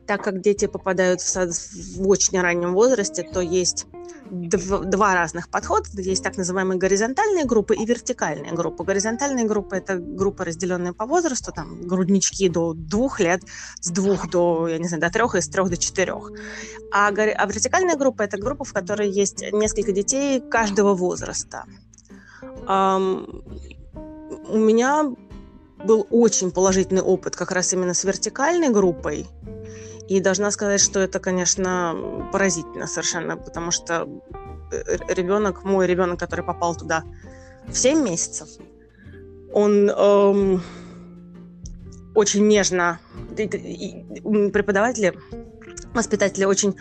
[0.07, 3.87] Так как дети попадают в сад в очень раннем возрасте, то есть
[4.33, 5.88] два разных подхода.
[5.95, 8.83] Есть так называемые горизонтальные группы и вертикальные группы.
[8.83, 13.43] Горизонтальные группы– это группы, разделенные по возрасту, там, груднички до двух лет,
[13.81, 16.31] с двух до, я не знаю, до трех и с трех до четырех.
[16.93, 21.65] А, а вертикальная группа– это группа, в которой есть несколько детей каждого возраста.
[22.67, 23.45] Um,
[24.49, 25.12] у меня
[25.85, 29.27] был очень положительный опыт как раз именно с вертикальной группой–
[30.09, 34.09] и должна сказать, что это, конечно, поразительно совершенно, потому что
[34.73, 37.05] э, ребенок, мой ребенок, который попал туда
[37.67, 38.49] в 7 месяцев,
[39.53, 40.62] он эм,
[42.15, 42.99] очень нежно,
[43.37, 45.15] преподаватели,
[45.95, 46.77] воспитатели очень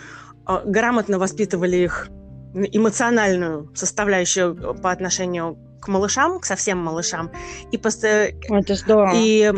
[0.48, 2.10] э, грамотно воспитывали их
[2.54, 7.32] эмоциональную составляющую по отношению к малышам, к совсем малышам.
[7.72, 8.04] И, пост...
[8.04, 9.14] Это здорово.
[9.16, 9.52] И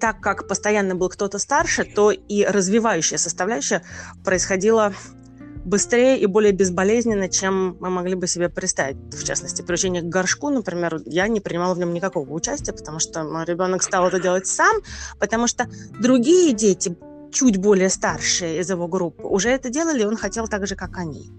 [0.00, 3.82] так как постоянно был кто-то старше, то и развивающая составляющая
[4.24, 4.92] происходила
[5.66, 8.96] быстрее и более безболезненно, чем мы могли бы себе представить.
[9.12, 13.24] В частности, приучение к горшку, например, я не принимала в нем никакого участия, потому что
[13.24, 14.76] мой ребенок стал это делать сам,
[15.18, 15.68] потому что
[16.00, 16.96] другие дети,
[17.32, 20.96] чуть более старшие из его группы, уже это делали, и он хотел так же, как
[20.96, 21.32] они.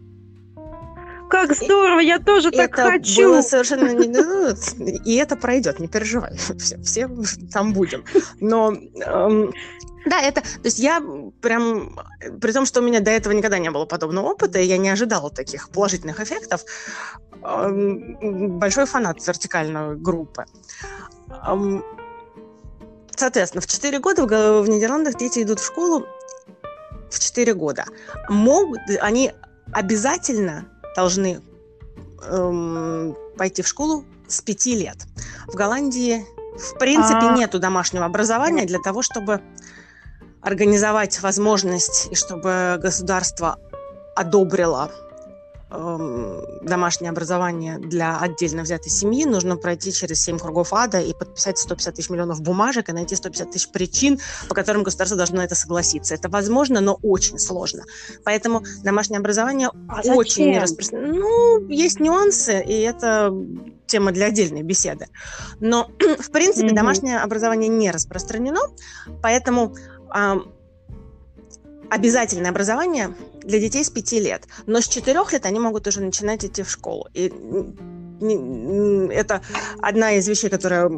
[1.29, 3.23] Как здорово, я тоже так хочу.
[3.23, 4.55] Было совершенно не, ну,
[5.05, 7.09] и это пройдет, не переживай, все, все
[7.51, 8.03] там будем.
[8.39, 9.53] Но эм,
[10.05, 11.01] да, это, то есть я
[11.41, 11.99] прям,
[12.41, 15.29] при том, что у меня до этого никогда не было подобного опыта, я не ожидала
[15.29, 16.63] таких положительных эффектов,
[17.43, 20.45] эм, большой фанат вертикальной группы.
[21.45, 21.83] Эм,
[23.15, 26.05] соответственно, в 4 года в, в Нидерландах дети идут в школу
[27.11, 27.85] в 4 года.
[28.29, 29.33] Могут, они
[29.73, 30.65] обязательно
[30.97, 31.41] должны
[32.23, 34.97] эм, пойти в школу с пяти лет.
[35.47, 36.25] В Голландии,
[36.57, 37.37] в принципе, а...
[37.37, 39.41] нету домашнего образования для того, чтобы
[40.41, 43.59] организовать возможность и чтобы государство
[44.15, 44.91] одобрило
[45.69, 51.95] домашнее образование для отдельно взятой семьи, нужно пройти через 7 кругов ада и подписать 150
[51.95, 56.15] тысяч миллионов бумажек и найти 150 тысяч причин, по которым государство должно на это согласиться.
[56.15, 57.83] Это возможно, но очень сложно.
[58.23, 61.13] Поэтому домашнее образование а очень не распространено.
[61.13, 63.33] Ну, есть нюансы, и это
[63.87, 65.07] тема для отдельной беседы.
[65.59, 66.75] Но, в принципе, mm-hmm.
[66.75, 68.61] домашнее образование не распространено,
[69.21, 69.75] поэтому
[71.89, 73.13] обязательное образование
[73.47, 74.47] для детей с 5 лет.
[74.65, 77.07] Но с 4 лет они могут уже начинать идти в школу.
[77.13, 77.33] И
[79.13, 79.41] это
[79.81, 80.91] одна из вещей, которая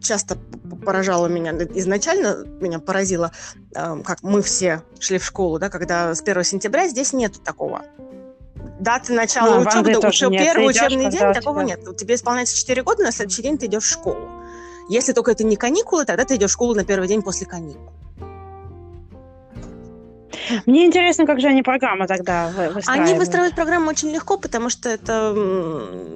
[0.00, 0.38] часто
[0.84, 3.32] поражала меня изначально, меня поразило,
[3.74, 7.82] э, как мы все шли в школу, да, когда с 1 сентября здесь нет такого
[8.80, 11.76] даты начала а, учебы, учеб, первый учебный день, такого тебя...
[11.76, 11.96] нет.
[11.96, 14.28] Тебе исполняется 4 года, на следующий день ты идешь в школу.
[14.88, 17.92] Если только это не каникулы, тогда ты идешь в школу на первый день после каникул.
[20.66, 22.88] Мне интересно, как же они программу тогда выстраивают.
[22.88, 25.32] Они выстраивают программу очень легко, потому что это...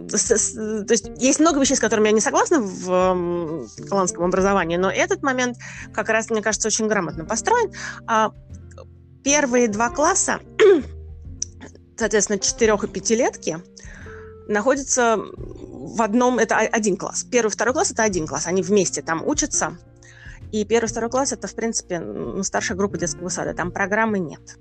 [0.08, 5.22] То есть есть много вещей, с которыми я не согласна в голландском образовании, но этот
[5.22, 5.58] момент
[5.92, 7.72] как раз, мне кажется, очень грамотно построен.
[8.06, 8.32] А
[9.22, 10.40] первые два класса,
[11.96, 13.58] соответственно, четырех- и пятилетки,
[14.46, 17.24] находятся в одном, это один класс.
[17.30, 19.78] Первый, второй класс– это один класс, они вместе там учатся.
[20.52, 24.59] И первый, второй класс– это, в принципе, ну, старшая группа детского сада, там программы нет.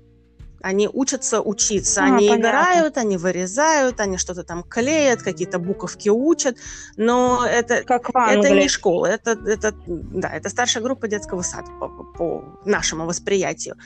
[0.60, 2.40] Они учатся учиться, а, они понятно.
[2.40, 6.56] играют, они вырезают, они что-то там клеят, какие-то буковки учат,
[6.96, 11.88] но это, как это не школа, это, это, да, это старшая группа детского сада по,
[11.88, 13.76] по нашему восприятию.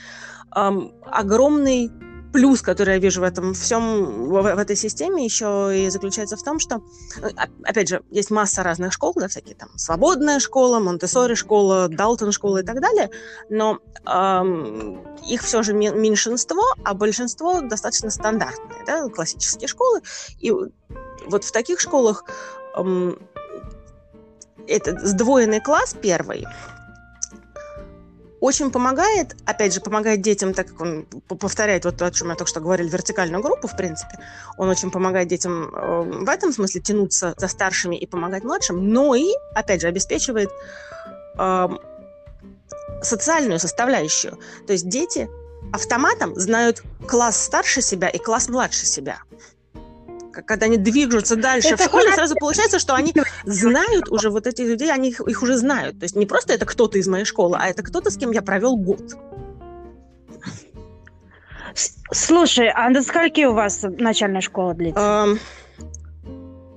[0.55, 1.91] Эм, огромный
[2.33, 6.43] плюс, который я вижу в этом всем, в, в этой системе, еще и заключается в
[6.43, 6.81] том, что,
[7.21, 7.29] э,
[7.63, 12.59] опять же, есть масса разных школ, да, всякие там свободная школа, Монтессори школа, Далтон школа
[12.59, 13.09] и так далее,
[13.49, 20.01] но эм, их все же меньшинство, а большинство достаточно стандартные, да, классические школы,
[20.39, 22.25] и вот в таких школах
[22.75, 23.19] эм,
[24.67, 26.45] это сдвоенный класс первый,
[28.39, 32.35] очень помогает, опять же, помогает детям, так как он повторяет вот то, о чем я
[32.35, 34.19] только что говорил, вертикальную группу, в принципе.
[34.57, 39.15] Он очень помогает детям э, в этом смысле тянуться за старшими и помогать младшим, но
[39.15, 40.49] и, опять же, обеспечивает
[41.37, 41.67] э,
[43.01, 44.37] социальную составляющую.
[44.65, 45.29] То есть дети
[45.73, 49.19] автоматом знают класс старше себя и класс младше себя
[50.45, 53.13] когда они движутся дальше это в школе, сразу получается, что они
[53.45, 55.99] знают уже вот этих людей, они их, их уже знают.
[55.99, 58.41] То есть не просто это кто-то из моей школы, а это кто-то, с кем я
[58.41, 59.01] провел год.
[62.11, 65.37] Слушай, а до скольки у вас начальная школа длится?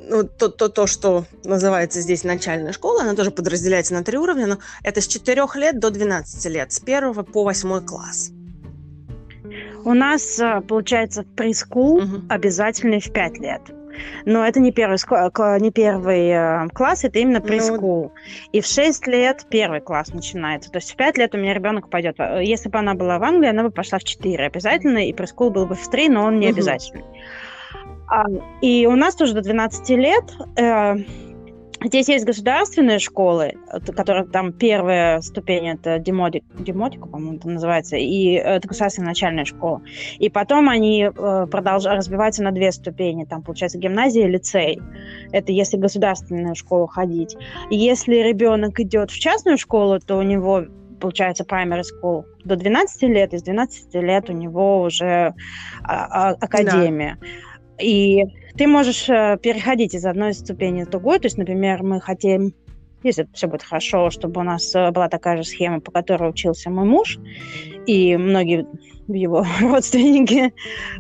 [0.09, 4.47] Ну, то, то, то, что называется здесь начальная школа, она тоже подразделяется на три уровня,
[4.47, 8.31] но это с 4 лет до 12 лет, с 1 по 8 класс.
[9.85, 12.23] У нас, э, получается, прескул угу.
[12.29, 13.61] обязательный в 5 лет.
[14.25, 14.97] Но это не первый,
[15.61, 18.05] не первый э, класс, это именно прескул.
[18.05, 18.13] Ну...
[18.53, 20.71] И в 6 лет первый класс начинается.
[20.71, 22.17] То есть в 5 лет у меня ребенок пойдет.
[22.19, 25.51] Э, если бы она была в Англии, она бы пошла в 4 обязательно, и прескул
[25.51, 26.55] был бы в 3, но он не угу.
[26.55, 27.05] обязательный.
[28.09, 28.25] А,
[28.61, 30.25] и у нас тоже до 12 лет
[31.85, 33.55] Здесь есть государственные школы,
[33.97, 39.83] которые там первая ступень это демодик, демодика, по-моему, это называется, и это государственная начальная школа.
[40.19, 43.25] И потом они э, продолжают разбиваться на две ступени.
[43.25, 44.81] Там, получается, гимназия и лицей.
[45.33, 47.37] Это если государственную школу ходить.
[47.71, 50.65] Если ребенок идет в частную школу, то у него
[51.01, 55.35] получается primary school до 12 лет, и с 12 лет у него уже
[55.83, 57.19] а, а, академия.
[57.21, 57.27] Да.
[57.81, 58.25] И
[58.57, 61.21] ты можешь э, переходить из одной ступени в другую.
[61.21, 62.55] То есть, например, мы хотим,
[63.03, 66.71] если все будет хорошо, чтобы у нас э, была такая же схема, по которой учился
[66.71, 67.19] мой муж
[67.87, 68.67] и многие
[69.09, 70.53] его родственники.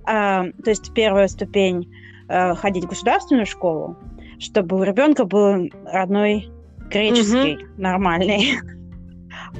[0.04, 1.90] А, то есть первая ступень
[2.28, 3.96] э, ходить в государственную школу,
[4.38, 6.50] чтобы у ребенка был родной
[6.90, 7.64] греческий, угу.
[7.76, 8.58] нормальный.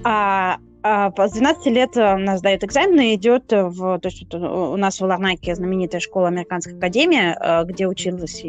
[0.05, 3.99] А а, с 12 лет э, нас сдает экзамен и идет в...
[3.99, 8.43] То есть у нас в Ларнаке знаменитая школа Американская академия, э, где училась,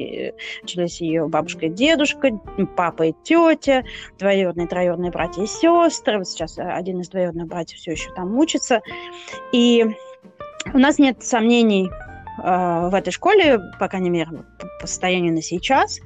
[0.64, 2.32] учились ее бабушка и дедушка,
[2.76, 3.84] папа и тетя,
[4.18, 6.24] двоюродные, троюродные братья и сестры.
[6.26, 8.82] Сейчас один из двоюродных братьев все еще там учится.
[9.52, 9.86] И
[10.74, 12.03] у нас нет сомнений Э,
[12.38, 14.44] в этой школе, по крайней мере,
[14.82, 16.00] по состоянию на сейчас,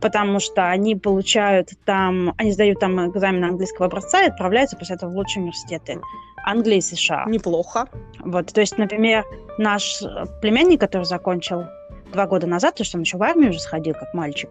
[0.00, 5.10] потому что они получают там, они сдают там экзамен английского образца и отправляются после этого
[5.10, 6.00] в лучшие университеты
[6.44, 7.24] Англии и США.
[7.26, 7.88] Неплохо.
[8.20, 9.24] Вот, то есть, например,
[9.58, 10.02] наш
[10.40, 11.64] племянник, который закончил
[12.12, 14.50] два года назад, потому что он еще в армию уже сходил как мальчик,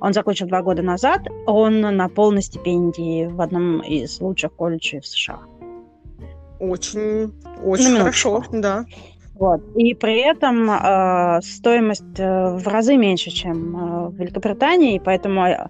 [0.00, 5.06] он закончил два года назад, он на полной стипендии в одном из лучших колледжей в
[5.06, 5.40] США.
[6.58, 8.84] Очень, очень хорошо, да.
[9.42, 9.60] Вот.
[9.74, 15.44] И при этом э, стоимость э, в разы меньше, чем э, в Великобритании, и поэтому
[15.44, 15.66] э,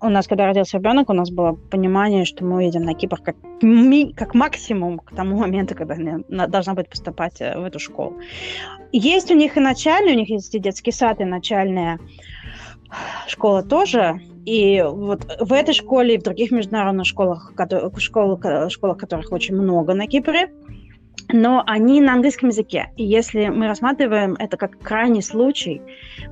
[0.00, 3.36] у нас, когда родился ребенок, у нас было понимание, что мы едем на Кипр как,
[3.62, 8.18] ми, как максимум к тому моменту, когда она должна быть поступать в эту школу.
[8.90, 12.00] Есть у них и начальная, у них есть и детский сад, и начальная
[13.28, 14.20] школа тоже.
[14.44, 17.52] И вот в этой школе и в других международных школах,
[17.98, 20.50] школах, школах которых очень много на Кипре,
[21.28, 22.90] но они на английском языке.
[22.96, 25.82] И если мы рассматриваем это как крайний случай,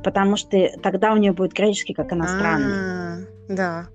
[0.03, 2.74] потому что тогда у нее будет греческий как иностранный.
[2.74, 3.16] А,
[3.48, 3.87] да.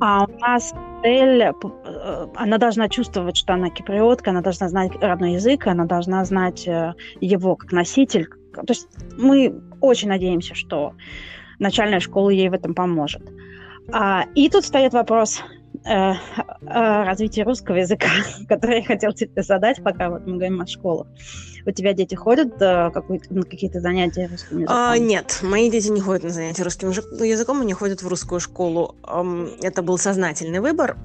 [0.00, 5.32] А у нас цель, э, она должна чувствовать, что она киприотка, она должна знать родной
[5.32, 8.28] язык, она должна знать э, его как носитель.
[8.52, 10.94] То есть мы очень надеемся, что
[11.58, 13.22] начальная школа ей в этом поможет.
[13.92, 15.42] А, и тут встает вопрос,
[15.84, 16.14] э, э,
[17.04, 18.08] развития русского языка,
[18.48, 21.06] который я хотел тебе задать, пока вот мы говорим о школах.
[21.66, 22.90] У тебя дети ходят э,
[23.30, 24.76] на какие-то занятия русским языком?
[24.76, 28.94] А, нет, мои дети не ходят на занятия русским языком, они ходят в русскую школу.
[29.62, 30.96] Это был сознательный выбор.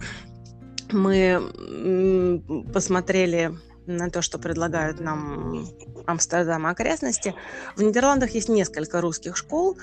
[0.91, 3.51] Мы посмотрели
[3.86, 5.65] на то, что предлагают нам
[6.05, 7.36] Амстердам и окрестности.
[7.76, 9.78] В Нидерландах есть несколько русских школ,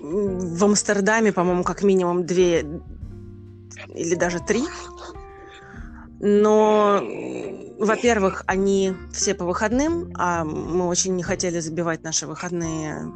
[0.00, 2.64] В Амстердаме, по-моему, как минимум две
[3.94, 4.64] или даже три.
[6.20, 7.02] Но,
[7.78, 13.12] во-первых, они все по выходным, а мы очень не хотели забивать наши выходные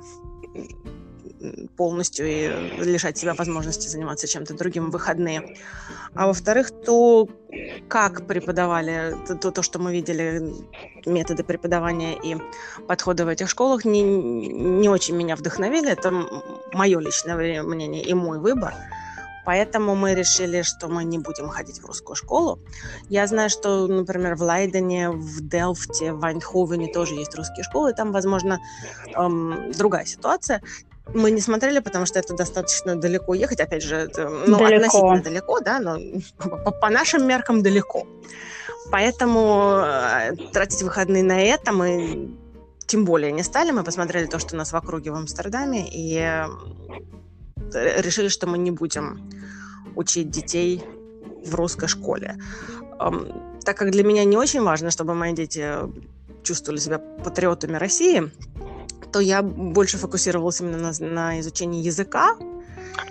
[1.76, 2.48] полностью и
[2.82, 5.56] лишать себя возможности заниматься чем-то другим в выходные.
[6.14, 7.28] А во-вторых, то,
[7.88, 10.52] как преподавали, то, то, что мы видели,
[11.06, 12.36] методы преподавания и
[12.86, 15.92] подходы в этих школах, не, не очень меня вдохновили.
[15.92, 16.10] Это
[16.72, 18.74] мое личное мнение и мой выбор.
[19.48, 22.58] Поэтому мы решили, что мы не будем ходить в русскую школу.
[23.08, 27.94] Я знаю, что, например, в Лайдене, в Делфте, в Вайнховене тоже есть русские школы.
[27.94, 28.58] Там, возможно,
[29.14, 30.60] эм, другая ситуация.
[31.14, 33.60] Мы не смотрели, потому что это достаточно далеко ехать.
[33.60, 34.74] Опять же, это, ну, далеко.
[34.76, 35.98] относительно далеко, да, но
[36.36, 38.06] по, по нашим меркам далеко.
[38.90, 42.28] Поэтому э, тратить выходные на это мы
[42.88, 43.70] тем более не стали.
[43.70, 46.44] Мы посмотрели то, что у нас в округе в Амстердаме, и
[47.72, 49.30] решили, что мы не будем
[49.94, 50.82] учить детей
[51.44, 52.38] в русской школе.
[53.64, 55.70] Так как для меня не очень важно, чтобы мои дети
[56.42, 58.32] чувствовали себя патриотами России,
[59.12, 62.36] то я больше фокусировалась именно на, на изучении языка.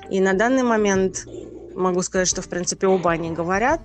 [0.09, 1.27] И на данный момент
[1.75, 3.81] могу сказать, что, в принципе, оба они говорят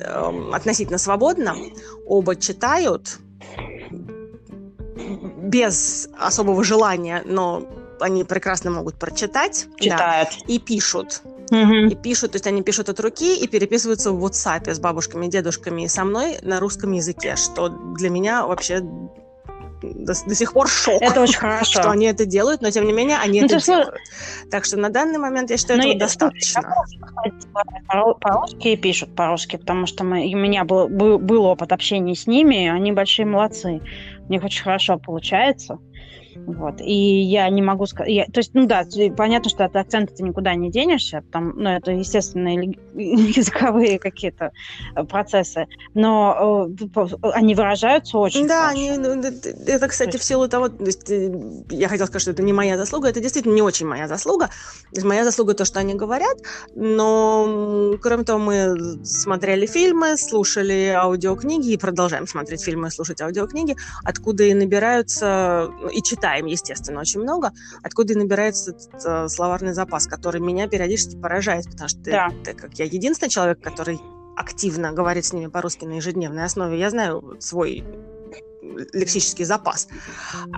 [0.00, 1.54] э, относительно свободно,
[2.06, 3.18] оба читают
[5.46, 7.66] без особого желания, но
[8.00, 9.66] они прекрасно могут прочитать.
[9.78, 10.28] Читают.
[10.30, 11.22] Да, и пишут.
[11.50, 11.74] Угу.
[11.90, 15.82] И пишут, то есть они пишут от руки и переписываются в WhatsApp с бабушками, дедушками
[15.82, 18.82] и со мной на русском языке, что для меня вообще
[19.82, 21.00] до, до сих пор шок.
[21.00, 21.80] Это очень хорошо.
[21.80, 23.94] Что они это делают, но тем не менее они ну, это делают.
[24.50, 26.62] Так что на данный момент я считаю, но этого достаточно.
[28.20, 32.68] По-русски пишут по-русски, потому что мы, у меня был, был, был опыт общения с ними,
[32.68, 33.80] они большие молодцы.
[34.28, 35.78] У них очень хорошо получается.
[36.46, 36.80] Вот.
[36.80, 38.26] И я не могу сказать...
[38.32, 38.84] То есть, ну да,
[39.16, 44.52] понятно, что от акцента ты никуда не денешься, там, ну, это естественные языковые какие-то
[44.94, 50.68] э, процессы, но э, они выражаются очень Да, они, ну, это, кстати, в силу того...
[50.68, 51.32] То есть, э,
[51.70, 54.46] я хотела сказать, что это не моя заслуга, это действительно не очень моя заслуга.
[54.46, 56.36] То есть, моя заслуга то, что они говорят,
[56.74, 63.76] но, кроме того, мы смотрели фильмы, слушали аудиокниги и продолжаем смотреть фильмы и слушать аудиокниги,
[64.04, 67.52] откуда и набираются, и читать читаем, естественно, очень много,
[67.82, 72.30] откуда и набирается этот э, словарный запас, который меня периодически поражает, потому что да.
[72.44, 74.00] ты, как я единственный человек, который
[74.36, 77.84] активно говорит с ними по-русски на ежедневной основе, я знаю свой
[78.92, 79.88] лексический запас.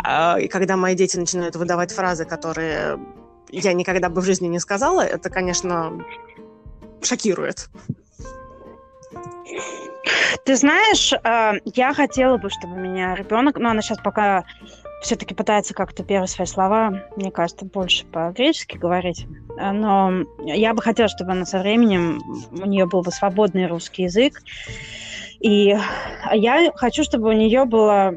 [0.02, 2.98] А, и когда мои дети начинают выдавать фразы, которые
[3.50, 6.02] я никогда бы в жизни не сказала, это, конечно,
[7.02, 7.68] шокирует.
[10.44, 14.44] Ты знаешь, э, я хотела бы, чтобы у меня ребенок, но она сейчас пока
[15.02, 19.26] все-таки пытается как-то первые свои слова, мне кажется, больше по-гречески говорить.
[19.56, 22.20] Но я бы хотела, чтобы она со временем,
[22.50, 24.42] у нее был бы свободный русский язык.
[25.40, 25.76] И
[26.32, 28.12] я хочу, чтобы у нее было,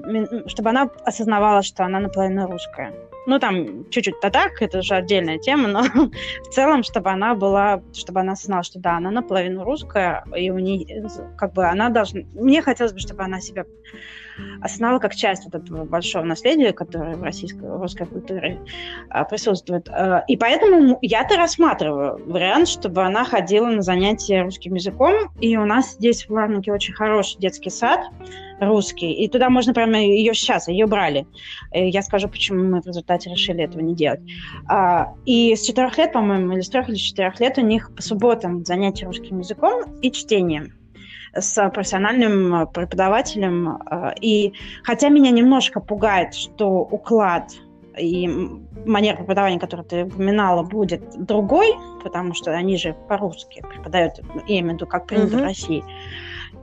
[0.48, 2.94] чтобы она осознавала, что она наполовину русская.
[3.28, 5.84] Ну, там, чуть-чуть татак, это уже отдельная тема, но
[6.44, 10.58] в целом, чтобы она была, чтобы она осознала, что да, она наполовину русская, и у
[10.58, 11.08] нее,
[11.38, 12.22] как бы, она должна...
[12.34, 13.66] Мне хотелось бы, чтобы она себя
[14.62, 18.60] осознала как часть вот этого большого наследия, которое в российской русской культуре
[19.10, 19.90] а, присутствует.
[19.90, 25.32] А, и поэтому я-то рассматриваю вариант, чтобы она ходила на занятия русским языком.
[25.40, 28.02] И у нас здесь в Ларнике очень хороший детский сад
[28.60, 29.12] русский.
[29.12, 31.26] И туда можно прямо ее сейчас, ее брали.
[31.74, 34.22] И я скажу, почему мы в результате решили этого не делать.
[34.68, 38.02] А, и с четырех лет, по-моему, или с трех или четырех лет у них по
[38.02, 40.81] субботам занятия русским языком и чтением
[41.34, 43.78] с профессиональным э, преподавателем.
[43.90, 44.54] Э, и
[44.84, 47.52] хотя меня немножко пугает, что уклад
[47.98, 48.28] и
[48.86, 51.74] манера преподавания, которую ты упоминала, будет другой,
[52.04, 55.42] потому что они же по-русски преподают, я имею в виду, как принято mm-hmm.
[55.42, 55.84] в России.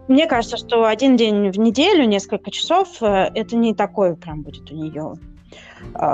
[0.08, 4.70] Мне кажется, что один день в неделю, несколько часов, э, это не такой прям будет
[4.70, 5.14] у нее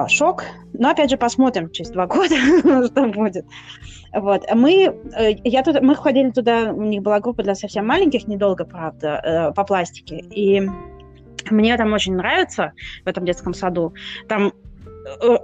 [0.08, 0.44] шок.
[0.72, 2.34] Но опять же посмотрим через два года,
[2.86, 3.44] что будет.
[4.14, 4.44] Вот.
[4.54, 8.64] Мы, э, я тут, мы ходили туда, у них была группа для совсем маленьких, недолго,
[8.64, 10.18] правда, э, по пластике.
[10.30, 10.62] И
[11.50, 12.72] мне там очень нравится
[13.04, 13.92] в этом детском саду.
[14.28, 14.52] Там
[15.20, 15.36] э,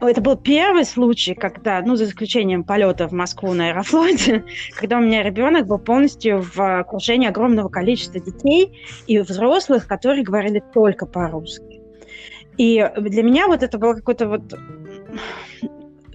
[0.00, 4.44] это был первый случай, когда, ну, за исключением полета в Москву на Аэрофлоте,
[4.76, 10.62] когда у меня ребенок был полностью в окружении огромного количества детей и взрослых, которые говорили
[10.72, 11.75] только по-русски.
[12.58, 14.54] И для меня вот это было какое-то вот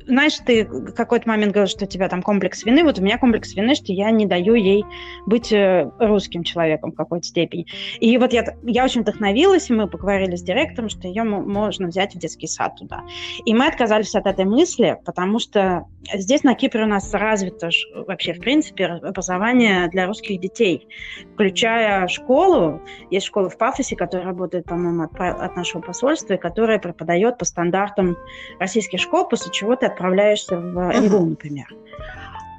[0.08, 2.84] знаешь, ты какой-то момент говорил, что у тебя там комплекс вины.
[2.84, 4.84] Вот у меня комплекс вины, что я не даю ей
[5.26, 7.66] быть э, русским человеком в какой-то степени.
[8.00, 12.16] И вот я, я очень вдохновилась, и мы поговорили с директором, что ее можно взять
[12.16, 13.04] в детский сад туда.
[13.46, 18.34] И мы отказались от этой мысли, потому что здесь на Кипре у нас развито вообще,
[18.34, 20.88] в принципе, образование для русских детей,
[21.34, 22.82] включая школу.
[23.10, 27.46] Есть школа в Пафосе, которая работает, по-моему, от, от нашего посольства, и которая преподает по
[27.46, 28.18] стандартам
[28.60, 31.68] российских школ, после чего ты отправляешься в МГУ, например.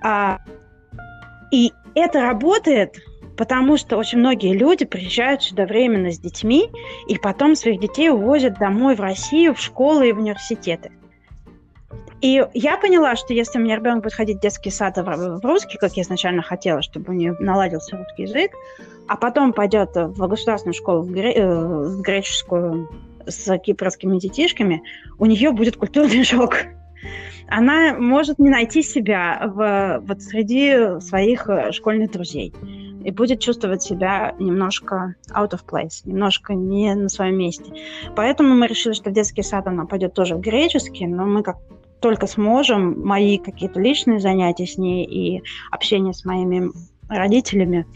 [0.02, 0.38] А,
[1.50, 2.98] и это работает,
[3.36, 6.70] потому что очень многие люди приезжают сюда временно с детьми,
[7.08, 10.90] и потом своих детей увозят домой в Россию, в школы и в университеты.
[12.20, 15.76] И я поняла, что если у меня ребенок будет ходить в детский сад в русский,
[15.76, 18.52] как я изначально хотела, чтобы у нее наладился русский язык,
[19.08, 22.88] а потом пойдет в государственную школу, в, гре- э, в греческую
[23.26, 24.82] с кипрскими детишками,
[25.18, 26.58] у нее будет культурный шок
[27.48, 32.55] она может не найти себя в, вот среди своих э, школьных друзей
[33.05, 37.72] и будет чувствовать себя немножко out of place, немножко не на своем месте.
[38.14, 41.57] Поэтому мы решили, что в детский сад она пойдет тоже в греческий, но мы как
[42.00, 46.70] только сможем, мои какие-то личные занятия с ней и общение с моими
[47.09, 47.86] родителями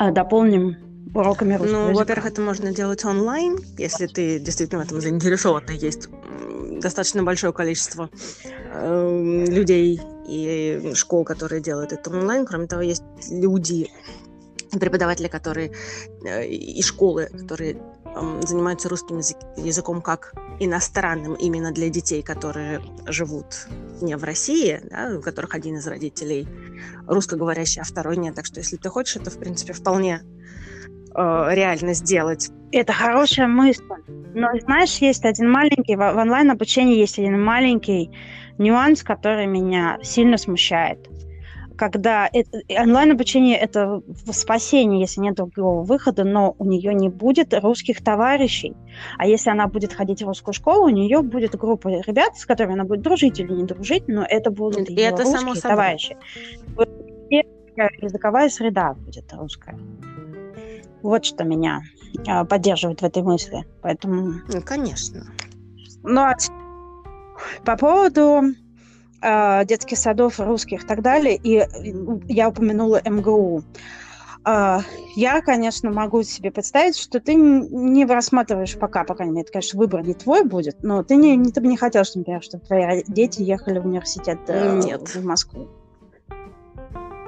[0.00, 0.76] э, дополним
[1.14, 5.62] уроками русского Ну, во-первых, это можно делать онлайн, если ты действительно в этом заинтересован.
[5.70, 6.08] Есть
[6.84, 8.10] достаточно большое количество
[8.44, 12.46] э, людей и школ, которые делают это онлайн.
[12.46, 13.90] Кроме того, есть люди,
[14.78, 15.72] преподаватели, которые
[16.24, 22.82] э, и школы, которые э, занимаются русским язык, языком как иностранным именно для детей, которые
[23.06, 23.46] живут
[24.02, 26.46] не в России, да, у которых один из родителей
[27.06, 28.34] русскоговорящий, а второй нет.
[28.34, 30.20] Так что если ты хочешь, это, в принципе, вполне
[31.14, 32.50] э, реально сделать.
[32.72, 33.84] Это хорошая мысль.
[34.34, 38.10] Но, знаешь, есть один маленький, в онлайн-обучении есть один маленький
[38.58, 41.08] нюанс, который меня сильно смущает.
[41.76, 44.00] Когда это, онлайн-обучение– это
[44.30, 48.74] спасение, если нет другого выхода, но у нее не будет русских товарищей.
[49.18, 52.74] А если она будет ходить в русскую школу, у нее будет группа ребят, с которыми
[52.74, 56.16] она будет дружить или не дружить, но это будут ее это русские само товарищи.
[58.00, 59.76] Языковая среда будет русская.
[61.04, 61.82] Вот что меня
[62.26, 63.66] а, поддерживает в этой мысли.
[63.82, 64.40] Поэтому...
[64.48, 65.26] Ну, конечно.
[66.02, 66.34] Ну, а
[67.62, 68.54] по поводу
[69.20, 71.62] э, детских садов русских и так далее, и
[72.32, 73.62] я упомянула МГУ.
[74.46, 74.78] Э,
[75.14, 80.02] я, конечно, могу себе представить, что ты не рассматриваешь пока, по крайней мере, конечно, выбор
[80.06, 83.78] не твой будет, но ты не, ты бы не хотел, например, чтобы твои дети ехали
[83.78, 85.14] в университет э, Нет.
[85.14, 85.68] в Москву.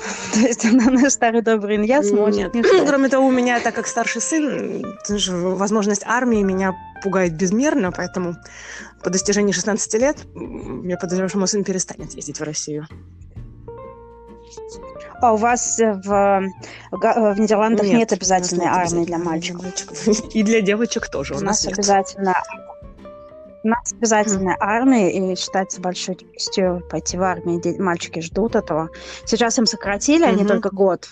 [0.34, 2.54] То есть она наш старый добрый Илья смотрит.
[2.54, 2.66] Нет.
[2.86, 4.84] Кроме того, у меня, так как старший сын,
[5.56, 8.36] возможность армии меня пугает безмерно, поэтому
[9.02, 10.18] по достижении 16 лет
[10.84, 12.86] я подозреваю, что мой сын перестанет ездить в Россию.
[15.20, 16.04] А у вас в,
[16.90, 19.64] в Нидерландах нет, нет обязательной армии для мальчиков?
[20.34, 21.78] И для девочек тоже у, у нас, нас нет.
[21.78, 22.34] обязательно
[23.66, 27.60] у нас обязательная армия, и считается большой честью пойти в армию.
[27.82, 28.90] Мальчики ждут этого.
[29.24, 31.08] Сейчас им сократили, они только год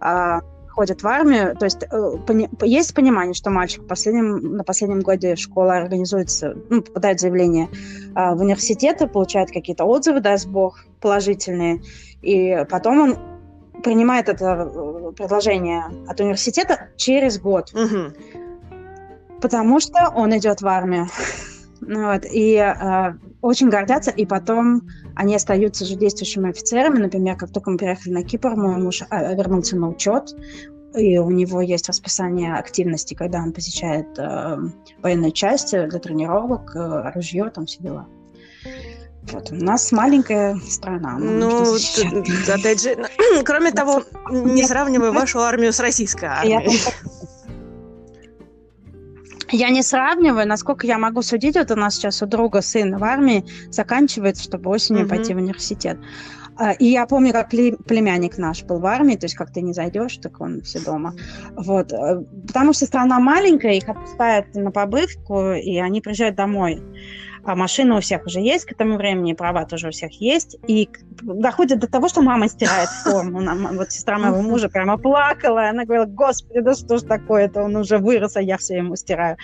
[0.00, 1.56] а, ходят в армию.
[1.56, 1.86] То есть э,
[2.26, 7.68] пони- есть понимание, что мальчик в последнем, на последнем годе школа организуется, ну, попадает заявление
[8.14, 11.82] а, в университеты, получает какие-то отзывы, даст бог, положительные,
[12.22, 13.18] и потом он
[13.82, 17.72] принимает это э, предложение от университета через год.
[17.74, 19.40] Угу.
[19.40, 21.08] Потому что он идет в армию.
[21.88, 24.82] Вот, и э, очень гордятся, и потом
[25.16, 26.98] они остаются же действующими офицерами.
[26.98, 30.32] Например, как только мы приехали на Кипр, мой муж э, вернулся на учет,
[30.94, 34.58] и у него есть расписание активности, когда он посещает э,
[35.02, 38.06] военные части для тренировок, э, ружье, там все дела.
[39.32, 41.18] Вот, у нас маленькая страна.
[41.18, 41.76] Ну,
[42.48, 42.96] опять же,
[43.44, 46.80] кроме того, не сравнивай вашу армию с российской армией.
[49.52, 51.56] Я не сравниваю, насколько я могу судить.
[51.56, 55.08] Вот у нас сейчас у друга сын в армии заканчивается, чтобы осенью mm-hmm.
[55.08, 55.98] пойти в университет.
[56.56, 59.72] А, и я помню, как племянник наш был в армии, то есть как ты не
[59.72, 61.14] зайдешь, так он все дома.
[61.56, 61.92] Вот.
[61.92, 66.82] Э, потому что страна маленькая, их отпускают на побывку, и они приезжают домой
[67.44, 70.88] а машина у всех уже есть к этому времени, права тоже у всех есть, и
[71.22, 73.40] доходит до того, что мама стирает форму.
[73.40, 77.76] Нам, вот сестра моего мужа прямо плакала, она говорила, господи, да что ж такое-то, он
[77.76, 79.36] уже вырос, а я все ему стираю.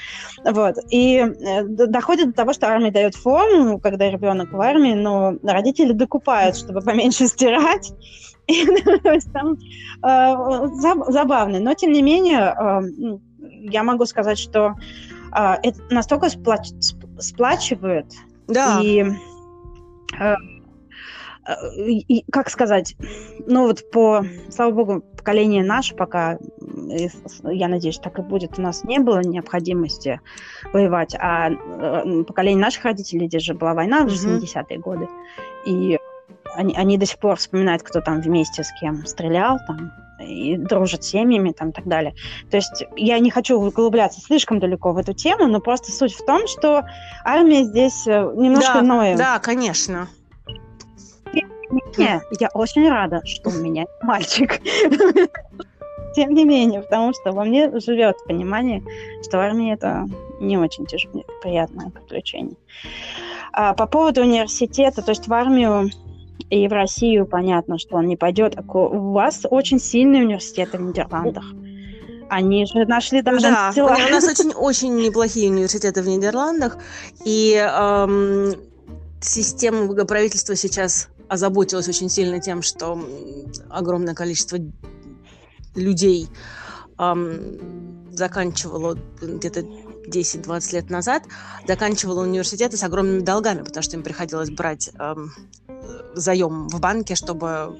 [0.44, 0.76] Вот.
[0.90, 5.92] И э, доходит до того, что армия дает форму, когда ребенок в армии, но родители
[5.92, 7.92] докупают, чтобы поменьше стирать.
[9.32, 9.58] там
[10.04, 11.58] э, забавно.
[11.58, 13.18] Но, тем не менее, э,
[13.70, 14.74] я могу сказать, что
[15.30, 16.68] это настолько сплач,
[17.18, 18.06] сплачивают.
[18.46, 18.80] Да.
[18.82, 19.04] И
[21.76, 22.94] и, как сказать,
[23.46, 26.38] ну вот по, слава богу, поколение наше пока,
[27.44, 30.20] я надеюсь, так и будет, у нас не было необходимости
[30.74, 31.50] воевать, а
[32.26, 35.08] поколение наших родителей, здесь же была война в 70-е годы,
[35.64, 35.98] и
[36.54, 39.90] они, они до сих пор вспоминают, кто там вместе с кем стрелял, там,
[40.20, 42.14] и дружат семьями там, и так далее.
[42.50, 46.24] То есть я не хочу углубляться слишком далеко в эту тему, но просто суть в
[46.24, 46.84] том, что
[47.24, 49.16] армия здесь э, немножко да, иное.
[49.16, 50.08] Да, конечно.
[51.98, 54.60] Не, я очень рада, что у меня мальчик.
[56.14, 58.82] Тем не менее, потому что во мне живет понимание,
[59.22, 60.06] что армия это
[60.40, 62.56] не очень тяжелое, приятное приключение.
[63.52, 65.90] А по поводу университета, то есть в армию
[66.50, 68.56] и в Россию понятно, что он не пойдет.
[68.68, 71.44] У вас очень сильные университеты в Нидерландах.
[72.30, 76.76] Они же нашли там да, у нас очень очень неплохие университеты в Нидерландах,
[77.24, 78.54] и эм,
[79.20, 82.98] система правительства сейчас озаботилась очень сильно тем, что
[83.70, 84.58] огромное количество
[85.74, 86.28] людей
[88.12, 91.24] заканчивало где-то 10-20 лет назад,
[91.66, 94.90] заканчивало университеты с огромными долгами, потому что им приходилось брать
[96.14, 97.78] заем в банке, чтобы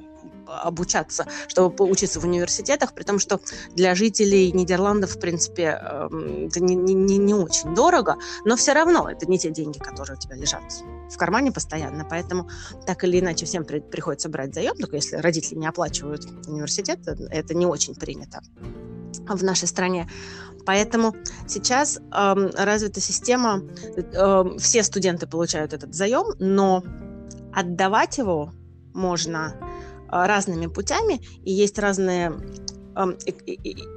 [0.49, 3.40] обучаться, чтобы поучиться в университетах, при том, что
[3.74, 9.09] для жителей Нидерландов, в принципе, эм, это не, не, не очень дорого, но все равно
[9.09, 10.62] это не те деньги, которые у тебя лежат
[11.11, 12.49] в кармане постоянно, поэтому
[12.86, 17.55] так или иначе всем при, приходится брать заем, только если родители не оплачивают университет, это
[17.55, 18.40] не очень принято
[19.28, 20.09] в нашей стране.
[20.66, 21.14] Поэтому
[21.46, 23.62] сейчас э, развита система,
[23.96, 26.84] э, все студенты получают этот заем, но
[27.55, 28.53] отдавать его
[28.92, 29.55] можно
[30.11, 32.32] разными путями, и есть разные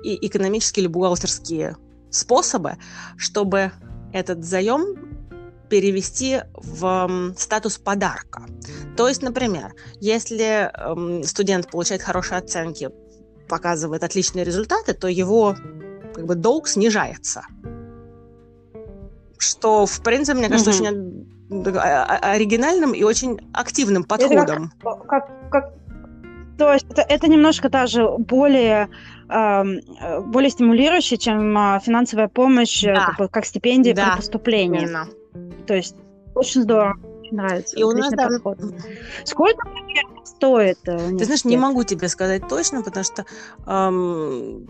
[0.04, 1.78] экономические или бухгалтерские
[2.10, 2.78] способы,
[3.18, 3.72] чтобы
[4.14, 5.12] этот заем
[5.70, 8.44] перевести в статус подарка.
[8.98, 10.72] То есть, например, если
[11.26, 12.90] студент получает хорошие оценки,
[13.48, 15.56] показывает отличные результаты, то его
[16.14, 17.44] как бы долг снижается.
[19.38, 20.80] Что, в принципе, мне кажется, угу.
[20.80, 24.72] очень оригинальным и очень активным подходом.
[24.80, 25.74] Это как, как, как
[26.62, 28.88] то есть это, это немножко даже более,
[29.30, 33.06] э, более стимулирующее, чем э, финансовая помощь, э, да.
[33.08, 34.12] как, бы, как стипендия да.
[34.12, 34.84] при поступлении.
[34.84, 35.08] Именно.
[35.66, 35.96] То есть
[36.36, 36.98] очень здорово.
[37.20, 37.76] Очень нравится.
[37.76, 38.30] И у нас да.
[39.24, 40.78] Сколько примерно стоит?
[40.86, 41.18] Университет?
[41.18, 43.26] Ты знаешь, не могу тебе сказать точно, потому что
[43.66, 44.70] эм,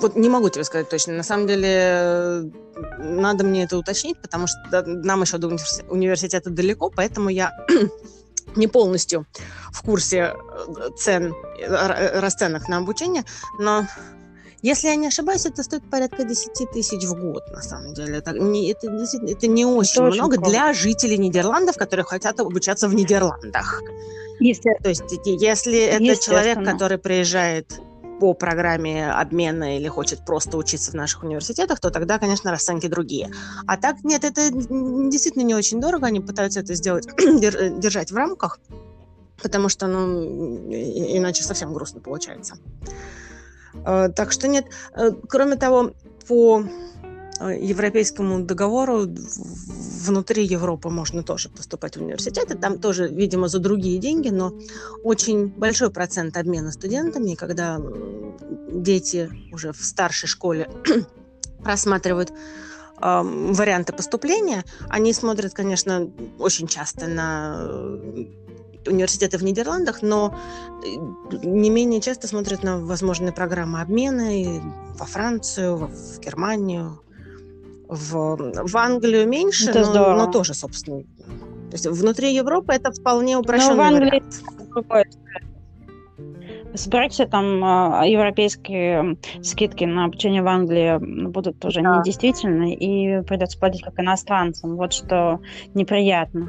[0.00, 1.12] вот не могу тебе сказать точно.
[1.12, 2.50] На самом деле
[2.98, 5.56] надо мне это уточнить, потому что нам еще до
[5.88, 7.52] университета далеко, поэтому я
[8.56, 9.26] не полностью
[9.72, 13.24] в курсе э, цен, э, расценок на обучение,
[13.58, 13.86] но
[14.62, 18.16] если я не ошибаюсь, это стоит порядка 10 тысяч в год, на самом деле.
[18.16, 22.40] Это не, это, действительно, это не очень это много очень для жителей Нидерландов, которые хотят
[22.40, 23.82] обучаться в Нидерландах.
[24.82, 27.78] То есть, если это человек, который приезжает
[28.20, 33.30] по программе обмена или хочет просто учиться в наших университетах, то тогда, конечно, расценки другие.
[33.66, 38.58] А так, нет, это действительно не очень дорого, они пытаются это сделать, держать в рамках,
[39.42, 40.22] потому что, ну,
[40.70, 42.56] иначе совсем грустно получается.
[43.84, 45.92] Э, так что нет, э, кроме того,
[46.28, 46.64] по
[47.40, 49.06] европейскому договору
[50.04, 52.56] внутри Европы можно тоже поступать в университеты.
[52.56, 54.52] Там тоже, видимо, за другие деньги, но
[55.02, 57.34] очень большой процент обмена студентами.
[57.34, 57.80] Когда
[58.70, 60.70] дети уже в старшей школе
[61.64, 62.34] рассматривают э,
[63.00, 68.24] варианты поступления, они смотрят, конечно, очень часто на э,
[68.86, 70.38] университеты в Нидерландах, но
[70.84, 74.60] э, не менее часто смотрят на возможные программы обмена и
[74.98, 77.00] во Францию, в Германию,
[77.94, 78.36] в,
[78.68, 81.02] в Англию меньше, но, но тоже, собственно.
[81.02, 84.22] То есть внутри Европы это вполне упрощенный но в Англии
[84.74, 85.18] вариант
[86.88, 90.98] Брекситом э, европейские скидки на обучение в Англии
[91.28, 91.98] будут уже да.
[91.98, 94.76] недействительны, и придется платить как иностранцам.
[94.76, 95.40] Вот что
[95.74, 96.48] неприятно.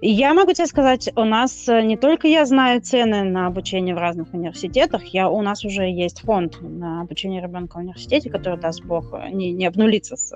[0.00, 3.98] Я могу тебе сказать, у нас э, не только я знаю цены на обучение в
[3.98, 8.84] разных университетах, я, у нас уже есть фонд на обучение ребенка в университете, который, даст
[8.84, 10.32] бог, не, не обнулится с,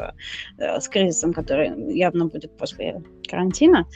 [0.58, 3.86] э, с кризисом, который явно будет после карантина,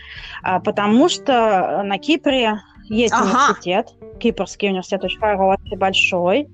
[0.43, 3.24] а, потому что на Кипре есть ага.
[3.24, 6.49] университет, Кипрский университет очень хороший, большой.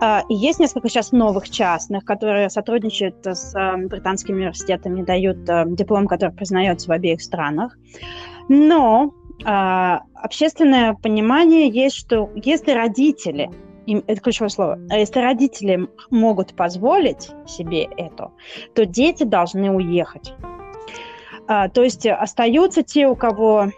[0.00, 5.64] А, и есть несколько сейчас новых частных, которые сотрудничают с э, британскими университетами, дают э,
[5.68, 7.78] диплом, который признается в обеих странах.
[8.48, 9.12] Но
[9.44, 13.50] а, общественное понимание есть, что если родители
[13.86, 14.78] это ключевое слово.
[14.90, 18.30] А если родители могут позволить себе это,
[18.74, 20.34] то дети должны уехать.
[21.48, 23.72] А, то есть остаются те, у кого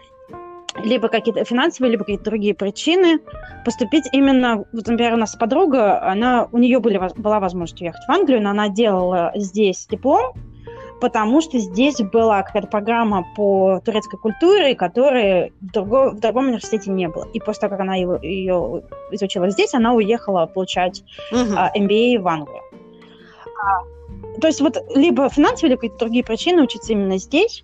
[0.83, 3.19] либо какие-то финансовые, либо какие-то другие причины
[3.63, 8.11] поступить именно, вот, например, у нас подруга, она, у нее были, была возможность уехать в
[8.11, 10.33] Англию, но она делала здесь диплом,
[10.99, 16.91] потому что здесь была какая-то программа по турецкой культуре, которой в, друго, в другом университете
[16.91, 17.27] не было.
[17.33, 21.53] И после того, как она его, ее изучила здесь, она уехала получать uh-huh.
[21.55, 22.61] а, MBA в Англию.
[23.61, 27.63] А, то есть вот либо финансовые, либо какие-то другие причины учиться именно здесь,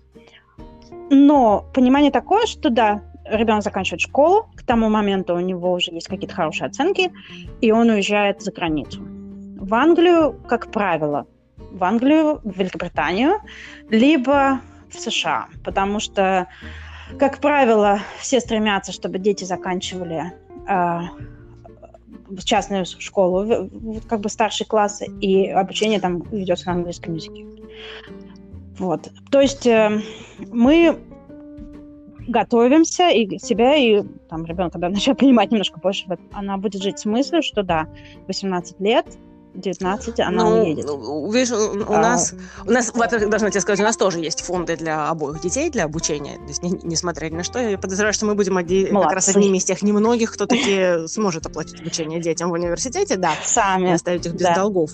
[1.10, 6.08] но понимание такое, что да, ребенок заканчивает школу, к тому моменту у него уже есть
[6.08, 7.12] какие-то хорошие оценки,
[7.60, 9.02] и он уезжает за границу.
[9.02, 11.26] В Англию, как правило,
[11.56, 13.40] в Англию, в Великобританию,
[13.90, 16.48] либо в США, потому что,
[17.18, 20.32] как правило, все стремятся, чтобы дети заканчивали
[20.68, 21.00] э,
[22.44, 23.70] частную школу,
[24.08, 27.46] как бы старшие классы, и обучение там ведется на английском языке.
[28.82, 29.08] Вот.
[29.30, 30.02] То есть э,
[30.50, 30.98] мы
[32.26, 37.04] готовимся и себя, и там ребенок, когда начнет понимать немножко больше, она будет жить с
[37.04, 37.86] мыслью, что да,
[38.26, 39.06] 18 лет,
[39.54, 40.86] 19, она ну, уедет.
[41.32, 42.00] Видишь, у, а...
[42.00, 42.34] нас,
[42.66, 45.84] у нас, во-первых, должна тебе сказать, у нас тоже есть фонды для обоих детей, для
[45.84, 48.86] обучения, то есть не, несмотря ни на что, я подозреваю, что мы будем оди...
[48.86, 53.34] как раз одними из тех немногих, кто таки сможет оплатить обучение детям в университете, да,
[53.44, 53.90] Сами.
[53.90, 54.56] и оставить их без да.
[54.56, 54.90] долгов.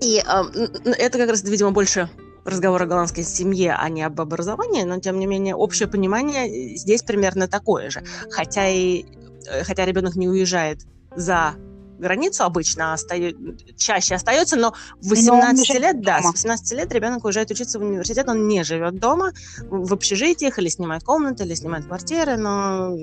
[0.00, 0.44] И а,
[0.84, 2.08] это как раз, видимо, больше
[2.44, 7.02] разговор о голландской семье, а не об образовании, но, тем не менее, общее понимание здесь
[7.02, 8.04] примерно такое же.
[8.30, 9.04] Хотя, и,
[9.46, 10.80] э, хотя ребенок не уезжает
[11.16, 11.54] за
[11.98, 16.92] границу обычно, а остаю, чаще остается, но в 18 но лет, да, с 18 лет
[16.92, 19.32] ребенок уезжает учиться в университет, он не живет дома,
[19.70, 22.96] в общежитиях, или снимает комнаты, или снимает квартиры, но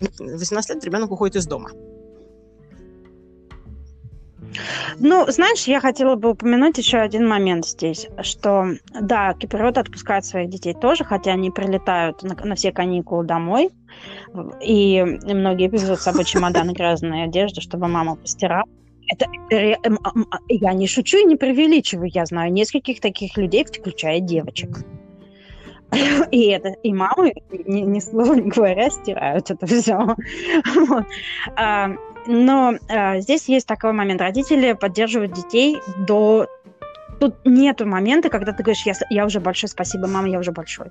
[0.00, 1.70] в 18 лет ребенок уходит из дома.
[4.98, 10.50] Ну, знаешь, я хотела бы упомянуть еще один момент здесь, что, да, киприоты отпускают своих
[10.50, 13.70] детей тоже, хотя они прилетают на, на все каникулы домой,
[14.62, 18.68] и многие везут с собой чемоданы грязной одежды, чтобы мама постирала.
[19.12, 19.98] Это, это,
[20.48, 22.10] я не шучу и не преувеличиваю.
[22.12, 24.78] Я знаю нескольких таких людей, включая девочек.
[26.30, 27.34] И это и мамы,
[27.66, 29.94] ни, ни слова не говоря, стирают это все.
[30.88, 31.04] Вот.
[31.56, 31.90] А,
[32.26, 34.20] но э, здесь есть такой момент.
[34.20, 36.48] Родители поддерживают детей до...
[37.20, 40.88] Тут нет момента, когда ты говоришь, я, я уже большой, спасибо, мама, я уже большой.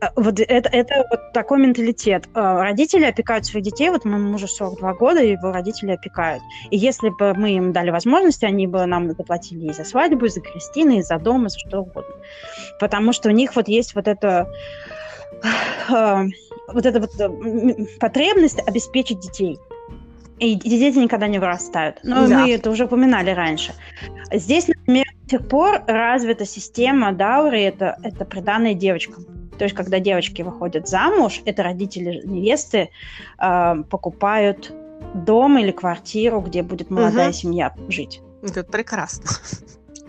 [0.00, 2.28] Э, вот это, это вот такой менталитет.
[2.34, 3.90] Э, родители опекают своих детей.
[3.90, 6.42] Вот моему мужу 42 года, его родители опекают.
[6.70, 10.28] И если бы мы им дали возможность, они бы нам заплатили и за свадьбу, и
[10.28, 12.14] за крестины, и за дом, и за что угодно.
[12.78, 14.48] Потому что у них вот есть вот это
[15.88, 16.24] э,
[16.72, 19.58] вот эта вот потребность обеспечить детей.
[20.40, 22.00] И дети никогда не вырастают.
[22.02, 22.40] Но да.
[22.40, 23.74] мы это уже упоминали раньше.
[24.32, 29.26] Здесь, например, до сих пор развита система даури, это, это приданное девочкам.
[29.58, 32.88] То есть, когда девочки выходят замуж, это родители невесты
[33.38, 34.72] э, покупают
[35.14, 37.34] дом или квартиру, где будет молодая угу.
[37.34, 38.22] семья жить.
[38.42, 39.24] Это прекрасно.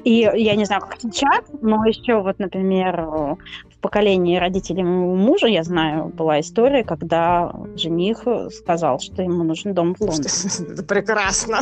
[0.06, 3.38] И я не знаю, как сейчас, но еще вот, например,
[3.82, 10.02] поколении родителей мужа, я знаю, была история, когда жених сказал, что ему нужен дом в
[10.02, 10.30] Лондоне.
[10.74, 11.60] Это прекрасно.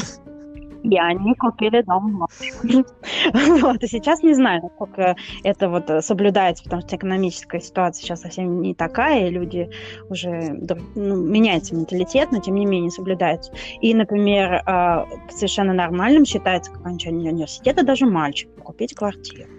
[0.83, 2.25] И они купили дом
[3.33, 8.61] Вот, и сейчас не знаю, насколько это вот соблюдается, потому что экономическая ситуация сейчас совсем
[8.61, 9.69] не такая, и люди
[10.09, 10.57] уже
[10.95, 13.51] ну, меняется менталитет, но тем не менее соблюдается.
[13.81, 19.49] И, например, а, совершенно нормальным считается к окончанию университета даже мальчик купить квартиру.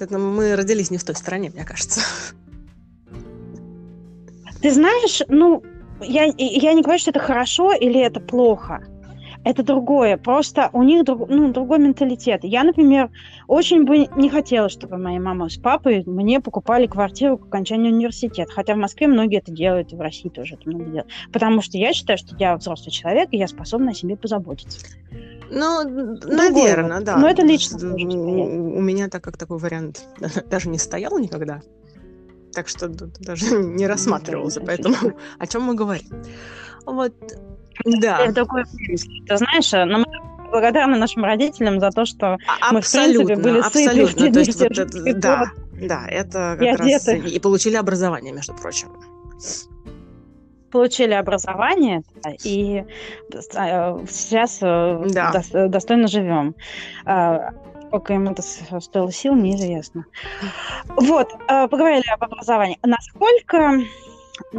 [0.00, 2.00] Это мы родились не в той стране, мне кажется.
[4.60, 5.62] Ты знаешь, ну,
[6.00, 8.84] я, я не говорю, что это хорошо или это плохо
[9.44, 10.16] это другое.
[10.16, 12.40] Просто у них друг, ну, другой менталитет.
[12.44, 13.10] Я, например,
[13.46, 18.52] очень бы не хотела, чтобы моя мама с папой мне покупали квартиру к окончанию университета.
[18.52, 21.10] Хотя в Москве многие это делают, и в России тоже это много делают.
[21.32, 24.86] Потому что я считаю, что я взрослый человек, и я способна о себе позаботиться.
[25.50, 25.84] Ну,
[26.24, 27.16] наверное, да.
[27.16, 27.78] Но это лично.
[27.94, 30.06] У меня так как такой вариант
[30.50, 31.62] даже не стоял никогда.
[32.52, 34.96] Так что даже не рассматривался, поэтому
[35.38, 36.08] о чем мы говорим.
[36.86, 37.14] Вот
[38.00, 38.32] да.
[38.32, 40.06] Такой, ты знаешь, но мы
[40.50, 44.20] благодарны нашим родителям за то, что абсолютно, мы, в принципе, были абсолютно.
[44.20, 44.32] сыты.
[44.32, 47.08] То есть, вот это, да, да, это как и раз...
[47.08, 47.28] Одеты.
[47.28, 48.88] И получили образование, между прочим.
[50.70, 52.84] Получили образование, да, и
[53.32, 55.42] э, сейчас э, да.
[55.68, 56.54] достойно живем.
[57.06, 57.52] А,
[57.86, 60.04] сколько ему это стоило сил, неизвестно.
[60.88, 62.78] Вот, э, поговорили об образовании.
[62.82, 63.80] Насколько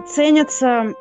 [0.07, 0.95] ценятся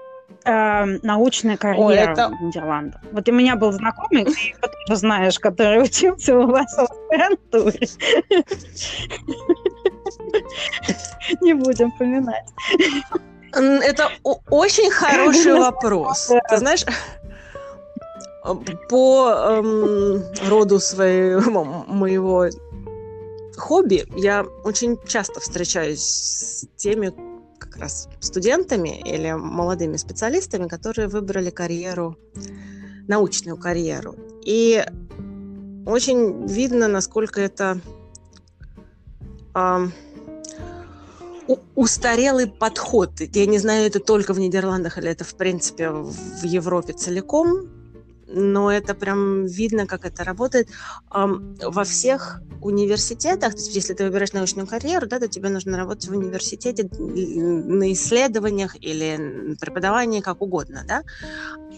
[0.49, 2.29] э, научная карьера Ой, это...
[2.29, 3.01] в Нидерландах.
[3.13, 7.89] Вот у меня был знакомый, ты его тоже знаешь, который учился у вас в аспирантуре.
[11.41, 12.47] не будем поминать.
[13.53, 14.11] Это
[14.51, 16.31] очень хороший вопрос.
[16.49, 16.85] Ты знаешь,
[18.89, 22.47] по эм, роду своего моего
[23.57, 27.13] хобби я очень часто встречаюсь с теми
[27.79, 32.17] раз студентами или молодыми специалистами, которые выбрали карьеру,
[33.07, 34.17] научную карьеру.
[34.45, 34.85] И
[35.87, 37.81] очень видно, насколько это
[39.55, 39.89] э,
[41.75, 43.21] устарелый подход.
[43.21, 47.78] Я не знаю, это только в Нидерландах или это, в принципе, в Европе целиком,
[48.31, 50.69] но это прям видно, как это работает.
[51.11, 56.09] Во всех университетах, то есть если ты выбираешь научную карьеру, да, то тебе нужно работать
[56.09, 61.03] в университете на исследованиях или преподавании, как угодно, да.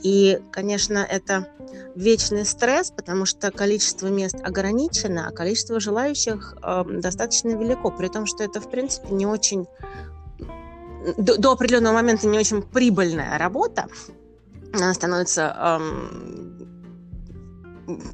[0.02, 1.46] И, конечно, это
[1.94, 6.56] вечный стресс, потому что количество мест ограничено, а количество желающих
[6.88, 9.66] достаточно велико, при том, что это, в принципе, не очень
[11.16, 13.86] до, до определенного момента не очень прибыльная работа,
[14.72, 16.50] она становится эм,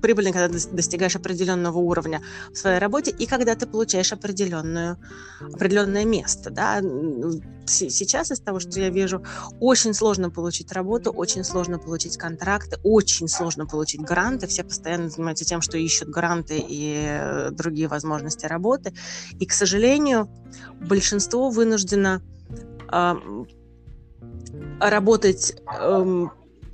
[0.01, 4.99] прибыльной, когда достигаешь определенного уровня в своей работе и когда ты получаешь определенную,
[5.41, 6.51] определенное место.
[6.51, 6.81] Да?
[7.67, 9.25] Сейчас из того, что я вижу,
[9.61, 14.47] очень сложно получить работу, очень сложно получить контракты, очень сложно получить гранты.
[14.47, 18.95] Все постоянно занимаются тем, что ищут гранты и э, другие возможности работы.
[19.39, 20.29] И, к сожалению,
[20.81, 22.23] большинство вынуждено
[22.93, 23.15] э,
[24.81, 26.27] работать э,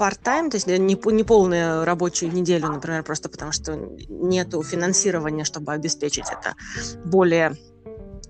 [0.03, 3.77] part-time, то есть не, не полную рабочую неделю, например, просто потому что
[4.09, 6.55] нет финансирования, чтобы обеспечить это
[7.05, 7.57] более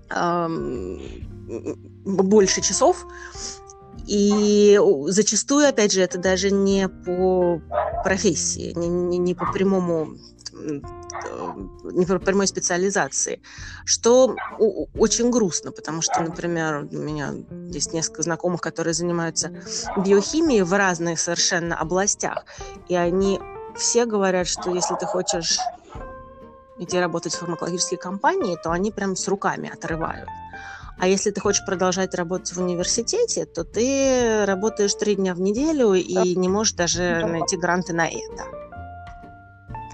[0.09, 1.01] эм,
[2.05, 3.07] больше часов.
[4.05, 7.61] И зачастую, опять же, это даже не по
[8.03, 10.17] профессии, не, не, не по прямому
[10.53, 10.79] Э,
[12.19, 13.41] прямой специализации,
[13.85, 14.35] что
[14.97, 17.33] очень грустно, потому что, например, у меня
[17.69, 19.49] есть несколько знакомых, которые занимаются
[19.97, 22.45] биохимией в разных совершенно областях,
[22.87, 23.39] и они
[23.75, 25.59] все говорят, что если ты хочешь
[26.79, 30.27] идти работать в фармакологические компании, то они прям с руками отрывают.
[30.99, 35.93] А если ты хочешь продолжать работать в университете, то ты работаешь три дня в неделю
[35.93, 38.45] и не можешь даже найти гранты на это.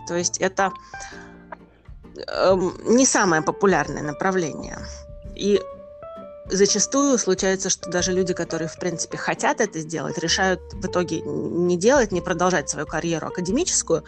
[0.09, 0.73] То есть это
[2.17, 2.57] э,
[2.87, 4.79] не самое популярное направление.
[5.35, 5.61] И
[6.47, 11.77] зачастую случается, что даже люди, которые, в принципе, хотят это сделать, решают в итоге не
[11.77, 14.03] делать, не продолжать свою карьеру академическую,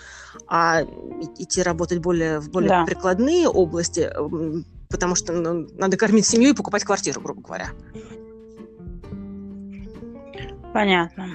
[0.47, 0.81] а
[1.37, 2.85] идти работать более, в более да.
[2.85, 4.11] прикладные области,
[4.89, 7.69] потому что ну, надо кормить семью и покупать квартиру, грубо говоря.
[10.73, 11.27] Понятно.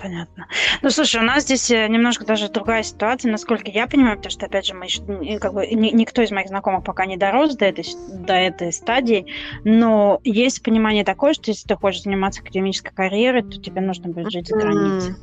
[0.00, 0.46] Понятно.
[0.82, 4.46] Ну, слушай, у нас здесь э, немножко даже другая ситуация, насколько я понимаю, потому что,
[4.46, 5.02] опять же, мы еще,
[5.38, 9.26] как бы, никто из моих знакомых пока не дорос до этой, до этой стадии,
[9.64, 14.30] но есть понимание такое, что если ты хочешь заниматься академической карьерой, то тебе нужно будет
[14.32, 15.14] жить за границей.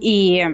[0.00, 0.46] И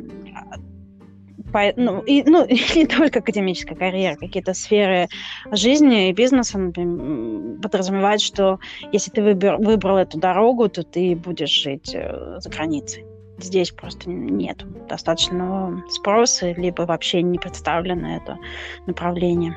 [1.53, 5.09] по, ну, и, ну, не только академическая карьера, какие-то сферы
[5.53, 8.59] жизни и бизнеса например, подразумевают, что
[8.93, 13.05] если ты выбер, выбрал эту дорогу, то ты будешь жить э, за границей
[13.39, 18.39] здесь просто нет достаточного спроса, либо вообще не представлено это
[18.87, 19.57] направление.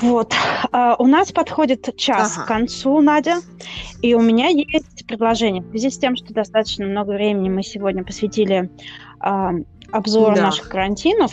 [0.00, 0.34] Вот.
[0.72, 2.44] А у нас подходит час ага.
[2.44, 3.36] к концу, Надя,
[4.02, 5.62] и у меня есть предложение.
[5.62, 8.70] В связи с тем, что достаточно много времени мы сегодня посвятили
[9.20, 9.52] а,
[9.92, 10.42] обзору да.
[10.42, 11.32] наших карантинов,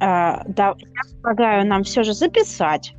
[0.00, 2.94] а, да, я предлагаю нам все же записать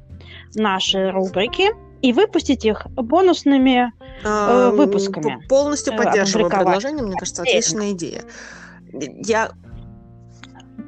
[0.55, 3.91] наши рубрики и выпустить их бонусными
[4.23, 5.45] э, выпусками.
[5.47, 8.23] Полностью э, поддерживаю предложение, мне кажется, отличная идея.
[8.91, 9.51] Я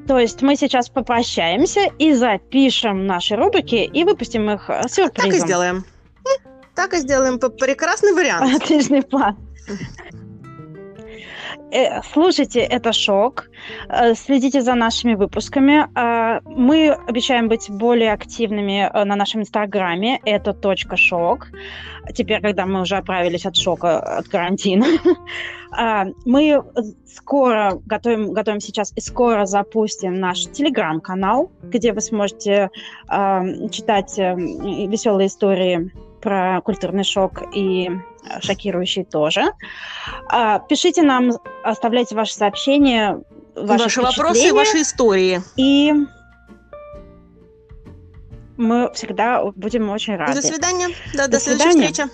[0.08, 5.32] то есть мы сейчас попрощаемся и запишем наши рубрики и выпустим их сюрпризом.
[5.32, 5.86] Так и сделаем.
[6.76, 7.40] Так и сделаем.
[7.40, 8.62] Прекрасный вариант.
[8.62, 9.38] Отличный план.
[11.76, 13.50] Э, слушайте, это шок.
[13.90, 15.88] Э, следите за нашими выпусками.
[15.96, 20.22] Э, мы обещаем быть более активными на нашем инстаграме.
[20.26, 21.48] Это точка шок.
[22.14, 24.86] Теперь, когда мы уже оправились от шока, от карантина.
[26.26, 26.64] Мы
[27.06, 32.70] скоро готовим, готовим сейчас и скоро запустим наш телеграм-канал, где вы сможете
[33.10, 37.90] читать веселые истории про культурный шок и
[38.42, 39.44] шокирующий тоже.
[40.30, 41.32] А, пишите нам,
[41.64, 43.22] оставляйте ваши сообщения,
[43.56, 45.42] ваши, ваши вопросы и ваши истории.
[45.56, 45.94] И
[48.58, 50.42] мы всегда будем очень рады.
[50.42, 50.90] До свидания.
[51.14, 52.10] Да, до, до следующей встречи.